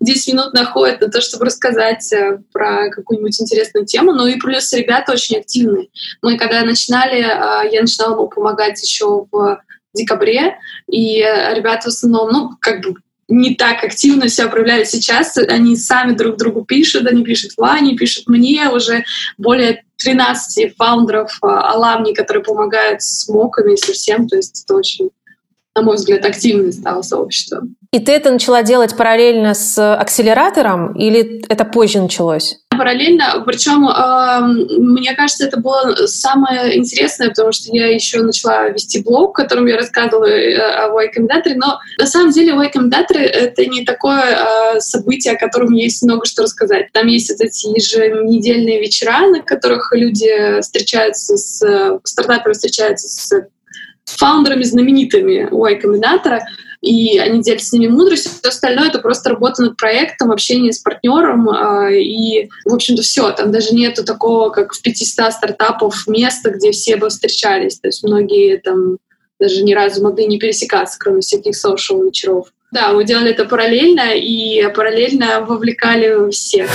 10 0.00 0.28
э, 0.28 0.32
минут 0.32 0.54
находит 0.54 1.00
на 1.00 1.08
то, 1.08 1.20
чтобы 1.20 1.46
рассказать 1.46 2.12
э, 2.12 2.38
про 2.52 2.88
какую-нибудь 2.90 3.40
интересную 3.40 3.84
тему. 3.84 4.12
Ну 4.12 4.26
и 4.26 4.36
плюс 4.38 4.72
ребята 4.72 5.12
очень 5.12 5.38
активные. 5.38 5.88
Мы 6.22 6.38
когда 6.38 6.62
начинали, 6.62 7.18
э, 7.18 7.72
я 7.72 7.80
начинала 7.80 8.14
ему 8.14 8.28
помогать 8.28 8.80
еще 8.80 9.26
в 9.30 9.60
декабре, 9.92 10.56
и 10.88 11.18
ребята 11.18 11.84
в 11.84 11.94
основном, 11.94 12.30
ну, 12.30 12.50
как 12.60 12.82
бы 12.82 12.94
не 13.28 13.54
так 13.54 13.82
активно 13.82 14.28
себя 14.28 14.48
проявляли 14.48 14.84
сейчас. 14.84 15.36
Они 15.36 15.76
сами 15.76 16.12
друг 16.12 16.36
другу 16.36 16.64
пишут, 16.64 17.06
они 17.06 17.24
пишут 17.24 17.52
Ване, 17.56 17.96
пишут 17.96 18.28
мне, 18.28 18.68
уже 18.70 19.04
более 19.36 19.84
13 19.98 20.76
фаундеров 20.76 21.38
а, 21.42 21.72
Аламни, 21.72 22.12
которые 22.12 22.44
помогают 22.44 23.02
с 23.02 23.28
моками 23.28 23.76
совсем, 23.76 24.28
то 24.28 24.36
есть 24.36 24.64
это 24.64 24.74
очень 24.74 25.10
на 25.74 25.82
мой 25.82 25.96
взгляд, 25.96 26.24
активное 26.24 26.72
стало 26.72 27.02
сообщество. 27.02 27.62
И 27.92 28.00
ты 28.00 28.12
это 28.12 28.30
начала 28.30 28.62
делать 28.62 28.96
параллельно 28.96 29.52
с 29.52 29.94
акселератором 29.94 30.94
или 30.94 31.44
это 31.48 31.66
позже 31.66 32.00
началось? 32.00 32.56
Параллельно, 32.76 33.42
причем 33.46 33.88
э, 33.88 34.78
мне 34.78 35.14
кажется, 35.14 35.46
это 35.46 35.58
было 35.58 36.06
самое 36.06 36.76
интересное, 36.76 37.28
потому 37.28 37.52
что 37.52 37.70
я 37.72 37.88
еще 37.88 38.22
начала 38.22 38.68
вести 38.68 39.02
блог, 39.02 39.30
в 39.30 39.42
котором 39.42 39.66
я 39.66 39.76
рассказывала 39.76 40.26
э, 40.26 40.56
о 40.56 41.02
Y-комбинаторе, 41.02 41.56
но 41.56 41.80
на 41.98 42.06
самом 42.06 42.30
деле 42.30 42.52
Y-комбинаторы— 42.52 43.20
это 43.20 43.66
не 43.66 43.84
такое 43.84 44.22
э, 44.76 44.80
событие, 44.80 45.34
о 45.34 45.38
котором 45.38 45.72
есть 45.72 46.02
много 46.02 46.26
что 46.26 46.42
рассказать. 46.42 46.92
Там 46.92 47.06
есть 47.06 47.30
вот 47.30 47.40
эти 47.40 47.66
еженедельные 47.66 48.80
вечера, 48.80 49.26
на 49.28 49.40
которых 49.40 49.92
люди 49.92 50.60
встречаются 50.60 51.36
с 51.36 52.00
стартаперы 52.04 52.54
встречаются 52.54 53.08
с 53.08 53.48
фаундерами 54.06 54.62
знаменитыми 54.62 55.48
Y-комбинатора, 55.50 56.46
и 56.80 57.18
они 57.18 57.42
делятся 57.42 57.68
с 57.68 57.72
ними 57.72 57.88
мудростью. 57.88 58.32
Все 58.32 58.48
остальное— 58.48 58.88
это 58.88 58.98
просто 58.98 59.30
работа 59.30 59.62
над 59.62 59.76
проектом, 59.76 60.30
общение 60.30 60.72
с 60.72 60.78
партнером, 60.78 61.48
э, 61.48 62.00
и, 62.00 62.48
в 62.64 62.74
общем-то, 62.74 63.02
все. 63.02 63.30
Там 63.32 63.50
даже 63.52 63.74
нету 63.74 64.04
такого, 64.04 64.50
как 64.50 64.72
в 64.72 64.82
500 64.82 65.32
стартапов, 65.32 66.06
места, 66.06 66.50
где 66.50 66.70
все 66.70 66.96
бы 66.96 67.08
встречались. 67.08 67.78
То 67.78 67.88
есть 67.88 68.02
многие 68.02 68.58
там 68.58 68.98
даже 69.38 69.62
ни 69.62 69.74
разу 69.74 70.02
могли 70.02 70.26
не 70.26 70.38
пересекаться, 70.38 70.98
кроме 70.98 71.20
всяких 71.20 71.56
социал 71.56 72.02
вечеров. 72.02 72.48
Да, 72.72 72.92
мы 72.92 73.04
делали 73.04 73.30
это 73.30 73.44
параллельно, 73.44 74.14
и 74.14 74.66
параллельно 74.74 75.40
вовлекали 75.42 76.30
всех. 76.30 76.70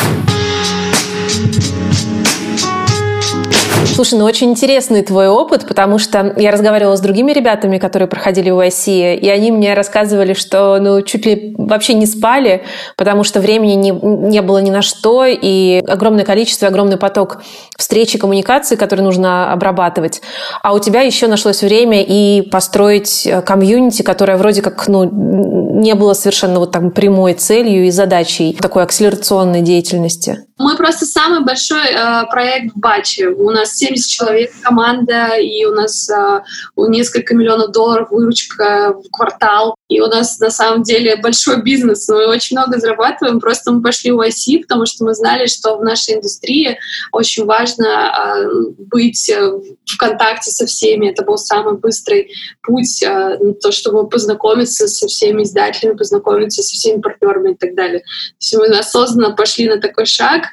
Слушай, 3.94 4.20
ну 4.20 4.26
очень 4.26 4.52
интересный 4.52 5.02
твой 5.04 5.28
опыт, 5.28 5.68
потому 5.68 6.00
что 6.00 6.34
я 6.38 6.52
разговаривала 6.52 6.96
с 6.96 7.02
другими 7.02 7.34
ребятами, 7.34 7.78
которые 7.78 8.08
проходили 8.08 8.50
в 8.50 8.58
России, 8.58 9.18
и 9.18 9.28
они 9.28 9.52
мне 9.52 9.74
рассказывали, 9.74 10.34
что 10.34 10.80
ну 10.80 11.02
чуть 11.02 11.26
ли 11.26 11.54
вообще 11.58 11.94
не 11.94 12.06
спали, 12.06 12.64
потому 12.96 13.26
что 13.26 13.42
времени 13.42 13.74
не, 13.74 13.92
не 13.92 14.42
было 14.42 14.60
ни 14.60 14.70
на 14.70 14.82
что, 14.82 15.26
и 15.26 15.84
огромное 15.86 16.24
количество, 16.24 16.70
огромный 16.70 16.96
поток 16.96 17.44
встреч 17.78 18.16
и 18.16 18.18
коммуникаций, 18.18 18.78
которые 18.78 19.04
нужно 19.04 19.52
обрабатывать. 19.52 20.22
А 20.64 20.74
у 20.74 20.80
тебя 20.80 21.02
еще 21.02 21.28
нашлось 21.28 21.62
время 21.62 22.02
и 22.02 22.44
построить 22.44 23.28
э, 23.28 23.42
комьюнити, 23.42 24.04
которое 24.04 24.38
вроде 24.38 24.62
как 24.62 24.88
ну, 24.88 25.04
не 25.04 25.96
было 25.96 26.14
совершенно 26.14 26.60
вот 26.60 26.72
там 26.72 26.92
прямой 26.92 27.34
целью 27.34 27.86
и 27.86 27.92
задачей 27.92 28.58
такой 28.60 28.84
акселерационной 28.84 29.62
деятельности. 29.62 30.46
Мы 30.62 30.78
просто 30.78 31.06
самый 31.06 31.44
большой 31.44 31.88
э, 31.88 32.24
проект 32.30 32.76
в 32.76 32.80
Баче. 32.80 33.30
У 33.30 33.50
нас 33.50 33.76
70 33.76 34.08
человек 34.08 34.52
команда, 34.62 35.36
и 35.38 35.66
у 35.66 35.74
нас 35.74 36.08
э, 36.10 36.42
несколько 36.78 37.36
миллионов 37.36 37.72
долларов 37.72 38.12
выручка 38.12 38.94
в 38.94 39.10
квартал. 39.12 39.76
И 39.92 40.00
у 40.00 40.08
нас 40.08 40.40
на 40.40 40.50
самом 40.50 40.84
деле 40.84 41.18
большой 41.18 41.62
бизнес. 41.62 42.08
Мы 42.08 42.26
очень 42.26 42.58
много 42.58 42.80
зарабатываем. 42.80 43.42
Просто 43.42 43.74
мы 43.74 43.82
пошли 43.82 44.12
в 44.12 44.22
IC, 44.22 44.62
потому 44.62 44.86
что 44.86 45.04
мы 45.04 45.14
знали, 45.14 45.48
что 45.48 45.76
в 45.76 45.84
нашей 45.84 46.16
индустрии 46.16 46.80
очень 47.12 47.44
важно 47.44 47.84
э, 47.86 48.46
быть 48.78 49.30
в 49.30 49.98
контакте 49.98 50.50
со 50.50 50.66
всеми. 50.66 51.10
Это 51.10 51.26
был 51.26 51.38
самый 51.38 51.78
быстрый 51.78 52.32
путь, 52.64 53.04
э, 53.04 53.38
то, 53.62 53.74
чтобы 53.74 54.08
познакомиться 54.08 54.88
со 54.88 55.08
всеми 55.08 55.44
издателями, 55.44 55.98
познакомиться 55.98 56.64
со 56.64 56.74
всеми 56.74 57.02
партнерами 57.02 57.52
и 57.52 57.56
так 57.56 57.76
далее. 57.76 58.00
То 58.00 58.06
есть 58.40 58.56
мы 58.56 58.68
осознанно 58.68 59.36
пошли 59.36 59.68
на 59.68 59.82
такой 59.82 60.06
шаг, 60.06 60.44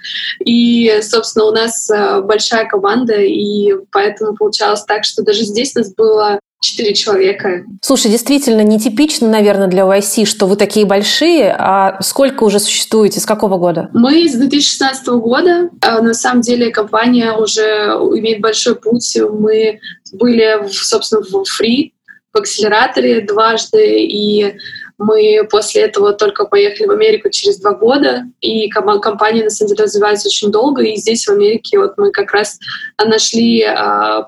и, 0.45 0.99
собственно, 1.01 1.45
у 1.45 1.53
нас 1.53 1.89
э, 1.89 2.23
большая 2.23 2.67
команда, 2.67 3.15
и 3.15 3.73
поэтому 3.93 4.35
получалось 4.35 4.83
так, 4.83 5.05
что 5.05 5.23
даже 5.23 5.45
здесь 5.45 5.77
нас 5.77 5.95
было 5.95 6.41
четыре 6.61 6.95
человека. 6.95 7.65
Слушай, 7.83 8.11
действительно 8.11 8.63
нетипично, 8.63 9.29
наверное, 9.29 9.69
для 9.69 9.83
YC, 9.83 10.25
что 10.25 10.47
вы 10.47 10.57
такие 10.57 10.87
большие. 10.87 11.55
А 11.57 12.01
сколько 12.03 12.45
уже 12.45 12.59
существуете? 12.59 13.21
С 13.21 13.27
какого 13.27 13.59
года? 13.59 13.91
Мы 13.93 14.29
с 14.29 14.35
2016 14.35 15.07
года. 15.09 15.71
А 15.81 16.03
на 16.03 16.15
самом 16.15 16.41
деле 16.41 16.71
компания 16.71 17.33
уже 17.33 17.63
имеет 17.63 18.41
большой 18.41 18.75
путь. 18.75 19.17
Мы 19.17 19.81
были, 20.13 20.69
собственно, 20.71 21.23
в 21.23 21.35
Free, 21.43 21.93
в 22.33 22.39
акселераторе 22.39 23.21
дважды, 23.21 24.05
и 24.05 24.55
мы 24.99 25.47
после 25.49 25.83
этого 25.83 26.13
только 26.13 26.45
поехали 26.45 26.89
в 26.89 26.91
Америку 26.91 27.31
через 27.31 27.59
два 27.59 27.73
года, 27.73 28.25
и 28.41 28.69
компания, 28.69 29.45
на 29.45 29.51
самом 29.51 29.71
деле, 29.71 29.85
развивается 29.85 30.29
очень 30.29 30.51
долго, 30.51 30.83
и 30.83 30.97
здесь, 30.97 31.27
в 31.27 31.31
Америке, 31.31 31.79
вот 31.79 31.97
мы 31.97 32.11
как 32.11 32.33
раз 32.33 32.59
нашли 33.03 33.63
э, 33.63 33.75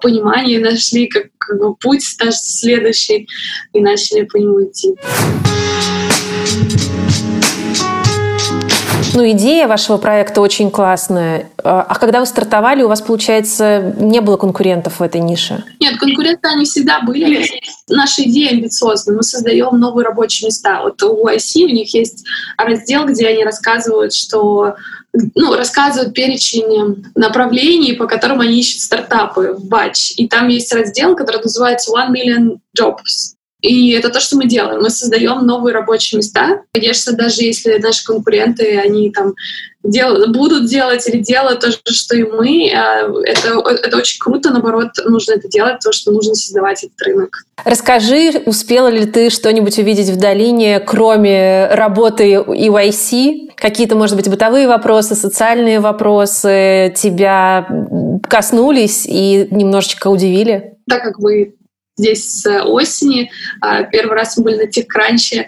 понимание, 0.00 0.60
нашли 0.60 1.08
как, 1.08 1.26
как 1.38 1.58
бы 1.58 1.74
путь 1.74 2.04
наш 2.22 2.34
следующий, 2.36 3.28
и 3.72 3.80
начали 3.80 4.22
по 4.22 4.36
нему 4.36 4.64
идти. 4.64 4.94
Ну, 9.14 9.28
идея 9.30 9.66
вашего 9.66 9.96
проекта 9.96 10.40
очень 10.40 10.70
классная. 10.70 11.50
А 11.62 11.94
когда 11.96 12.20
вы 12.20 12.26
стартовали, 12.26 12.82
у 12.82 12.88
вас, 12.88 13.00
получается, 13.00 13.94
не 13.98 14.20
было 14.20 14.36
конкурентов 14.36 15.00
в 15.00 15.02
этой 15.02 15.20
нише? 15.20 15.64
Нет, 15.80 15.98
конкуренты 15.98 16.48
они 16.48 16.64
всегда 16.64 17.00
были. 17.00 17.44
Наша 17.88 18.22
идея 18.22 18.50
амбициозна. 18.50 19.14
Мы 19.14 19.22
создаем 19.22 19.78
новые 19.78 20.06
рабочие 20.06 20.46
места. 20.48 20.82
Вот 20.82 21.02
у 21.02 21.26
IC 21.28 21.64
у 21.64 21.68
них 21.68 21.92
есть 21.94 22.24
раздел, 22.56 23.06
где 23.06 23.26
они 23.26 23.44
рассказывают, 23.44 24.14
что 24.14 24.76
ну, 25.34 25.54
рассказывают 25.56 26.14
перечень 26.14 27.04
направлений, 27.14 27.94
по 27.94 28.06
которым 28.06 28.40
они 28.40 28.60
ищут 28.60 28.82
стартапы 28.82 29.54
в 29.54 29.64
батч. 29.66 30.14
И 30.16 30.28
там 30.28 30.48
есть 30.48 30.72
раздел, 30.72 31.16
который 31.16 31.42
называется 31.42 31.90
One 31.92 32.12
Million 32.12 32.58
Jobs. 32.78 33.34
И 33.62 33.90
это 33.92 34.08
то, 34.08 34.20
что 34.20 34.36
мы 34.36 34.46
делаем. 34.46 34.80
Мы 34.80 34.90
создаем 34.90 35.46
новые 35.46 35.74
рабочие 35.74 36.18
места. 36.18 36.62
Конечно, 36.72 37.12
даже 37.12 37.42
если 37.42 37.78
наши 37.78 38.04
конкуренты, 38.04 38.78
они 38.78 39.10
там 39.10 39.34
дел, 39.82 40.30
будут 40.32 40.66
делать 40.66 41.06
или 41.08 41.18
делают 41.18 41.60
то 41.60 41.70
же, 41.70 41.78
что 41.86 42.16
и 42.16 42.22
мы, 42.24 42.70
а, 42.74 43.08
это, 43.24 43.60
это 43.82 43.96
очень 43.96 44.20
круто, 44.20 44.50
наоборот, 44.50 44.90
нужно 45.06 45.32
это 45.32 45.48
делать, 45.48 45.78
то, 45.82 45.92
что 45.92 46.12
нужно 46.12 46.34
создавать 46.34 46.84
этот 46.84 47.00
рынок. 47.02 47.44
Расскажи, 47.64 48.42
успела 48.46 48.88
ли 48.88 49.06
ты 49.06 49.30
что-нибудь 49.30 49.78
увидеть 49.78 50.08
в 50.08 50.18
долине, 50.18 50.80
кроме 50.80 51.68
работы 51.68 52.34
EYC? 52.34 53.52
Какие-то, 53.56 53.96
может 53.96 54.16
быть, 54.16 54.28
бытовые 54.28 54.68
вопросы, 54.68 55.14
социальные 55.14 55.80
вопросы 55.80 56.94
тебя 56.96 57.66
коснулись 58.28 59.06
и 59.06 59.48
немножечко 59.50 60.08
удивили? 60.08 60.74
Так 60.88 61.02
как 61.02 61.18
вы 61.18 61.54
здесь 61.96 62.40
с 62.40 62.62
осени. 62.64 63.30
А, 63.60 63.82
первый 63.84 64.14
раз 64.14 64.36
мы 64.36 64.44
были 64.44 64.56
на 64.56 64.68
TechCrunch. 64.68 65.44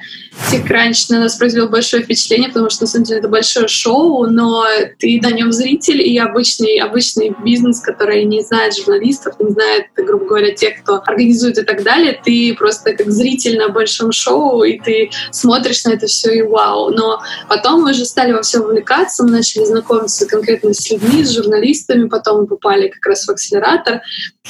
TechCrunch 0.50 1.06
на 1.10 1.20
нас 1.20 1.36
произвел 1.36 1.68
большое 1.68 2.02
впечатление, 2.02 2.48
потому 2.48 2.70
что, 2.70 2.82
на 2.82 2.88
самом 2.88 3.04
деле, 3.04 3.20
это 3.20 3.28
большое 3.28 3.68
шоу, 3.68 4.26
но 4.26 4.64
ты 4.98 5.18
на 5.22 5.30
нем 5.30 5.52
зритель 5.52 6.00
и 6.00 6.18
обычный, 6.18 6.78
обычный 6.78 7.34
бизнес, 7.44 7.80
который 7.80 8.24
не 8.24 8.42
знает 8.42 8.76
журналистов, 8.76 9.34
не 9.40 9.50
знает, 9.50 9.86
грубо 9.96 10.26
говоря, 10.26 10.54
тех, 10.54 10.82
кто 10.82 11.02
организует 11.04 11.58
и 11.58 11.62
так 11.62 11.82
далее. 11.82 12.20
Ты 12.22 12.54
просто 12.58 12.94
как 12.94 13.10
зритель 13.10 13.58
на 13.58 13.68
большом 13.68 14.12
шоу, 14.12 14.62
и 14.62 14.78
ты 14.78 15.10
смотришь 15.30 15.84
на 15.84 15.90
это 15.90 16.06
все 16.06 16.32
и 16.32 16.42
вау. 16.42 16.90
Но 16.90 17.22
потом 17.48 17.82
мы 17.82 17.90
уже 17.90 18.04
стали 18.04 18.32
во 18.32 18.42
все 18.42 18.60
вовлекаться, 18.60 19.24
мы 19.24 19.30
начали 19.30 19.64
знакомиться 19.64 20.26
конкретно 20.26 20.74
с 20.74 20.90
людьми, 20.90 21.24
с 21.24 21.30
журналистами, 21.30 22.08
потом 22.08 22.42
мы 22.42 22.46
попали 22.46 22.88
как 22.88 23.04
раз 23.06 23.26
в 23.26 23.30
акселератор, 23.30 24.02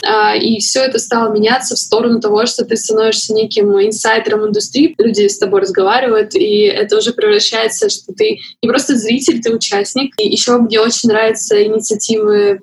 а, 0.05 0.35
и 0.35 0.59
все 0.59 0.81
это 0.81 0.99
стало 0.99 1.33
меняться 1.33 1.77
в 1.77 1.79
сторону 1.93 2.21
того, 2.21 2.47
что 2.47 2.65
ты 2.65 2.75
становишься 2.77 3.35
неким 3.35 3.71
инсайдером 3.79 4.47
индустрии, 4.47 4.95
люди 4.97 5.29
с 5.29 5.39
тобой 5.39 5.61
разговаривают, 5.61 6.35
и 6.35 6.63
это 6.63 6.97
уже 6.97 7.13
превращается, 7.13 7.91
что 7.91 8.15
ты 8.15 8.39
не 8.63 8.69
просто 8.69 8.97
зритель, 8.97 9.43
ты 9.43 9.55
участник. 9.55 10.15
И 10.19 10.27
еще 10.27 10.57
мне 10.57 10.81
очень 10.81 11.11
нравятся 11.11 11.63
инициативы 11.63 12.61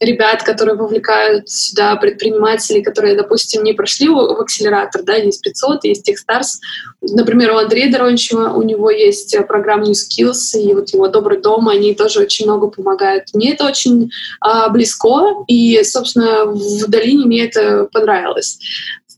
ребят, 0.00 0.42
которые 0.42 0.76
вовлекают 0.76 1.48
сюда 1.48 1.94
предпринимателей, 1.96 2.82
которые, 2.82 3.16
допустим, 3.16 3.62
не 3.62 3.74
прошли 3.74 4.08
в, 4.08 4.18
акселератор, 4.40 5.02
да, 5.02 5.14
есть 5.14 5.42
500, 5.42 5.84
есть 5.84 6.08
Techstars. 6.08 6.58
Например, 7.02 7.52
у 7.52 7.58
Андрея 7.58 7.92
Дорончева, 7.92 8.52
у 8.54 8.62
него 8.62 8.90
есть 8.90 9.36
программа 9.46 9.84
New 9.84 9.92
Skills, 9.92 10.58
и 10.58 10.74
вот 10.74 10.90
его 10.90 11.08
«Добрый 11.08 11.40
дом», 11.40 11.68
они 11.68 11.94
тоже 11.94 12.20
очень 12.20 12.46
много 12.46 12.68
помогают. 12.68 13.24
Мне 13.34 13.52
это 13.52 13.66
очень 13.66 14.10
а, 14.40 14.68
близко, 14.70 15.44
и, 15.46 15.82
собственно, 15.84 16.46
в 16.46 16.88
долине 16.88 17.26
мне 17.26 17.44
это 17.44 17.88
понравилось 17.92 18.58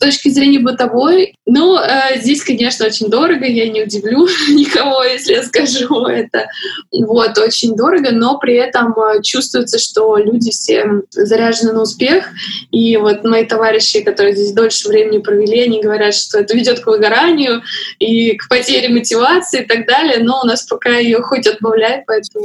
точки 0.03 0.31
зрения 0.31 0.59
бытовой, 0.59 1.35
ну, 1.47 1.79
э, 1.79 2.19
здесь, 2.21 2.43
конечно, 2.43 2.87
очень 2.87 3.09
дорого, 3.09 3.47
я 3.47 3.69
не 3.69 3.83
удивлю 3.83 4.27
никого, 4.49 5.05
если 5.05 5.35
я 5.35 5.43
скажу 5.45 6.07
это. 6.07 6.49
Вот, 6.91 7.39
очень 7.39 7.77
дорого, 7.77 8.11
но 8.11 8.39
при 8.39 8.55
этом 8.55 8.95
э, 8.99 9.23
чувствуется, 9.23 9.79
что 9.79 10.17
люди 10.17 10.51
все 10.51 11.03
заряжены 11.11 11.73
на 11.73 11.83
успех. 11.83 12.27
И 12.73 12.97
вот 12.97 13.25
мои 13.25 13.45
товарищи, 13.45 14.03
которые 14.03 14.35
здесь 14.35 14.53
дольше 14.53 14.89
времени 14.89 15.19
провели, 15.19 15.63
они 15.63 15.81
говорят, 15.81 16.15
что 16.15 16.41
это 16.41 16.55
ведет 16.55 16.81
к 16.81 16.87
выгоранию 16.87 17.63
и 17.99 18.37
к 18.37 18.49
потере 18.49 18.89
мотивации 18.89 19.63
и 19.63 19.67
так 19.67 19.87
далее, 19.87 20.19
но 20.19 20.41
у 20.43 20.47
нас 20.47 20.65
пока 20.65 20.97
ее 20.97 21.23
хоть 21.23 21.47
отбавляй, 21.47 22.03
поэтому 22.07 22.45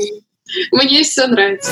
мне 0.72 1.04
все 1.04 1.28
нравится. 1.28 1.72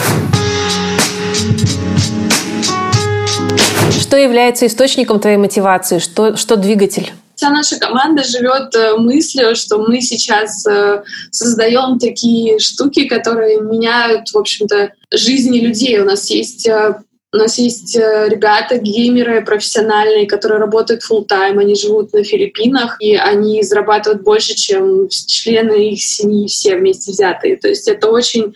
Что 3.99 4.17
является 4.17 4.67
источником 4.67 5.19
твоей 5.19 5.37
мотивации? 5.37 5.99
Что, 5.99 6.35
что 6.35 6.55
двигатель? 6.55 7.11
Вся 7.35 7.49
наша 7.49 7.77
команда 7.77 8.23
живет 8.23 8.73
э, 8.75 8.95
мыслью, 8.95 9.55
что 9.55 9.77
мы 9.77 9.99
сейчас 9.99 10.65
э, 10.65 11.03
создаем 11.31 11.99
такие 11.99 12.59
штуки, 12.59 13.05
которые 13.07 13.59
меняют, 13.59 14.29
в 14.29 14.37
общем-то, 14.37 14.93
жизни 15.11 15.59
людей. 15.59 15.99
У 15.99 16.05
нас 16.05 16.29
есть 16.29 16.65
э, 16.67 16.95
у 17.33 17.37
нас 17.37 17.57
есть 17.57 17.97
ребята, 17.97 18.77
геймеры 18.77 19.43
профессиональные, 19.43 20.25
которые 20.25 20.57
работают 20.57 21.03
full 21.03 21.27
time 21.27 21.59
они 21.59 21.75
живут 21.75 22.13
на 22.13 22.23
Филиппинах, 22.23 22.95
и 23.01 23.17
они 23.17 23.61
зарабатывают 23.61 24.23
больше, 24.23 24.55
чем 24.55 25.09
члены 25.09 25.91
их 25.91 26.01
семьи 26.01 26.47
все 26.47 26.77
вместе 26.77 27.11
взятые. 27.11 27.57
То 27.57 27.67
есть 27.67 27.89
это 27.89 28.07
очень 28.07 28.53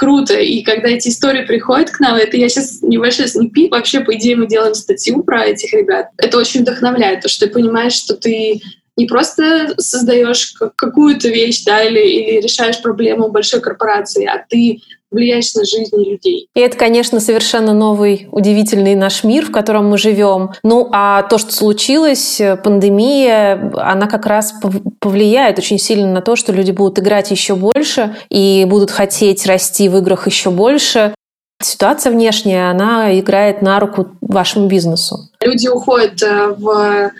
круто. 0.00 0.34
И 0.40 0.62
когда 0.62 0.88
эти 0.88 1.08
истории 1.08 1.44
приходят 1.44 1.90
к 1.90 2.00
нам, 2.00 2.16
это 2.16 2.38
я 2.38 2.48
сейчас 2.48 2.80
небольшой 2.80 3.28
снипик, 3.28 3.70
вообще, 3.70 4.00
по 4.00 4.14
идее, 4.16 4.34
мы 4.34 4.46
делаем 4.46 4.74
статью 4.74 5.22
про 5.22 5.44
этих 5.44 5.74
ребят. 5.74 6.08
Это 6.16 6.38
очень 6.38 6.62
вдохновляет, 6.62 7.20
то, 7.20 7.28
что 7.28 7.46
ты 7.46 7.52
понимаешь, 7.52 7.92
что 7.92 8.16
ты 8.16 8.62
не 8.96 9.04
просто 9.04 9.74
создаешь 9.76 10.54
какую-то 10.76 11.28
вещь, 11.28 11.64
да, 11.64 11.82
или, 11.82 12.00
или 12.00 12.40
решаешь 12.40 12.80
проблему 12.80 13.28
большой 13.28 13.60
корпорации, 13.60 14.24
а 14.24 14.42
ты 14.48 14.80
влияешь 15.10 15.54
на 15.54 15.64
жизни 15.64 16.10
людей. 16.10 16.48
И 16.54 16.60
это, 16.60 16.76
конечно, 16.76 17.20
совершенно 17.20 17.72
новый, 17.72 18.28
удивительный 18.30 18.94
наш 18.94 19.24
мир, 19.24 19.46
в 19.46 19.52
котором 19.52 19.88
мы 19.88 19.98
живем. 19.98 20.50
Ну, 20.62 20.88
а 20.92 21.22
то, 21.22 21.38
что 21.38 21.52
случилось, 21.52 22.40
пандемия, 22.62 23.72
она 23.76 24.06
как 24.06 24.26
раз 24.26 24.54
повлияет 25.00 25.58
очень 25.58 25.78
сильно 25.78 26.12
на 26.12 26.22
то, 26.22 26.36
что 26.36 26.52
люди 26.52 26.70
будут 26.70 26.98
играть 26.98 27.30
еще 27.30 27.54
больше 27.56 28.16
и 28.28 28.64
будут 28.68 28.90
хотеть 28.90 29.46
расти 29.46 29.88
в 29.88 29.96
играх 29.96 30.26
еще 30.26 30.50
больше. 30.50 31.14
Ситуация 31.62 32.10
внешняя, 32.12 32.70
она 32.70 33.18
играет 33.18 33.60
на 33.60 33.78
руку 33.80 34.08
вашему 34.22 34.66
бизнесу. 34.66 35.28
Люди 35.42 35.68
уходят 35.68 36.22
э, 36.22 36.54
в 36.56 37.10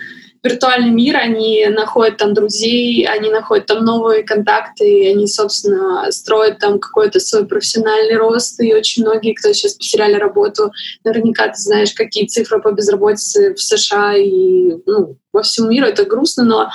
виртуальный 0.43 0.89
мир, 0.89 1.17
они 1.17 1.65
находят 1.67 2.17
там 2.17 2.33
друзей, 2.33 3.05
они 3.05 3.29
находят 3.29 3.67
там 3.67 3.85
новые 3.85 4.23
контакты, 4.23 5.11
они, 5.11 5.27
собственно, 5.27 6.11
строят 6.11 6.59
там 6.59 6.79
какой-то 6.79 7.19
свой 7.19 7.45
профессиональный 7.45 8.15
рост, 8.17 8.59
и 8.59 8.73
очень 8.73 9.03
многие, 9.03 9.33
кто 9.33 9.53
сейчас 9.53 9.73
потеряли 9.73 10.15
работу, 10.15 10.71
наверняка 11.03 11.47
ты 11.47 11.57
знаешь, 11.57 11.93
какие 11.93 12.25
цифры 12.25 12.61
по 12.61 12.71
безработице 12.71 13.53
в 13.53 13.61
США 13.61 14.15
и 14.15 14.77
ну, 14.85 15.17
во 15.31 15.43
всем 15.43 15.69
миру, 15.69 15.85
это 15.85 16.05
грустно, 16.05 16.43
но 16.43 16.69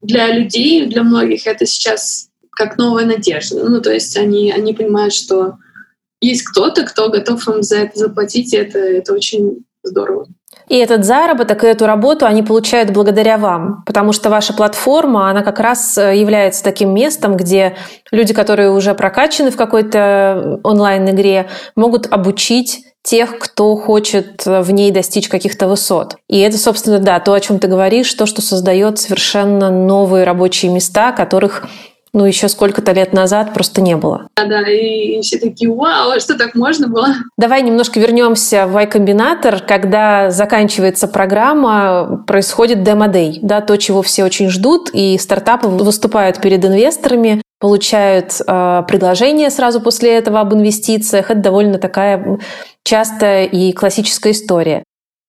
для 0.00 0.32
людей, 0.32 0.86
для 0.86 1.02
многих 1.02 1.46
это 1.46 1.66
сейчас 1.66 2.28
как 2.52 2.78
новая 2.78 3.06
надежда. 3.06 3.68
Ну, 3.68 3.80
то 3.80 3.92
есть 3.92 4.16
они, 4.16 4.52
они 4.52 4.72
понимают, 4.74 5.14
что 5.14 5.56
есть 6.20 6.42
кто-то, 6.42 6.84
кто 6.84 7.08
готов 7.08 7.46
им 7.48 7.62
за 7.62 7.78
это 7.78 7.98
заплатить, 7.98 8.52
и 8.52 8.56
это, 8.56 8.78
это 8.78 9.14
очень 9.14 9.64
здорово. 9.82 10.28
И 10.70 10.76
этот 10.76 11.04
заработок, 11.04 11.64
и 11.64 11.66
эту 11.66 11.84
работу 11.84 12.26
они 12.26 12.44
получают 12.44 12.92
благодаря 12.92 13.38
вам, 13.38 13.82
потому 13.84 14.12
что 14.12 14.30
ваша 14.30 14.52
платформа, 14.52 15.28
она 15.28 15.42
как 15.42 15.58
раз 15.58 15.98
э, 15.98 16.16
является 16.16 16.62
таким 16.62 16.94
местом, 16.94 17.36
где 17.36 17.76
люди, 18.12 18.32
которые 18.32 18.70
уже 18.70 18.94
прокачаны 18.94 19.50
в 19.50 19.56
какой-то 19.56 20.60
онлайн-игре, 20.62 21.48
могут 21.74 22.06
обучить 22.12 22.84
тех, 23.02 23.40
кто 23.40 23.74
хочет 23.74 24.46
в 24.46 24.70
ней 24.70 24.92
достичь 24.92 25.28
каких-то 25.28 25.66
высот. 25.66 26.14
И 26.28 26.38
это, 26.38 26.56
собственно, 26.56 27.00
да, 27.00 27.18
то, 27.18 27.32
о 27.32 27.40
чем 27.40 27.58
ты 27.58 27.66
говоришь, 27.66 28.14
то, 28.14 28.26
что 28.26 28.40
создает 28.40 29.00
совершенно 29.00 29.70
новые 29.70 30.22
рабочие 30.22 30.70
места, 30.70 31.10
которых 31.10 31.64
ну, 32.12 32.24
еще 32.24 32.48
сколько-то 32.48 32.92
лет 32.92 33.12
назад 33.12 33.54
просто 33.54 33.80
не 33.80 33.96
было. 33.96 34.26
Да, 34.36 34.44
да, 34.44 34.68
и 34.68 35.20
все 35.20 35.38
такие, 35.38 35.70
вау, 35.70 36.10
а 36.10 36.20
что 36.20 36.36
так 36.36 36.54
можно 36.54 36.88
было? 36.88 37.08
Давай 37.36 37.62
немножко 37.62 38.00
вернемся 38.00 38.66
в 38.66 38.76
Y-комбинатор. 38.76 39.60
Когда 39.60 40.30
заканчивается 40.30 41.08
программа, 41.08 42.24
происходит 42.26 42.82
демо-дей, 42.82 43.38
да, 43.42 43.60
то, 43.60 43.76
чего 43.76 44.02
все 44.02 44.24
очень 44.24 44.48
ждут, 44.48 44.90
и 44.92 45.18
стартапы 45.18 45.68
выступают 45.68 46.40
перед 46.40 46.64
инвесторами, 46.64 47.42
получают 47.60 48.40
э, 48.40 48.82
предложение 48.88 49.50
сразу 49.50 49.80
после 49.80 50.16
этого 50.16 50.40
об 50.40 50.54
инвестициях. 50.54 51.30
Это 51.30 51.40
довольно 51.40 51.78
такая 51.78 52.38
частая 52.84 53.44
и 53.44 53.72
классическая 53.72 54.32
история. 54.32 54.82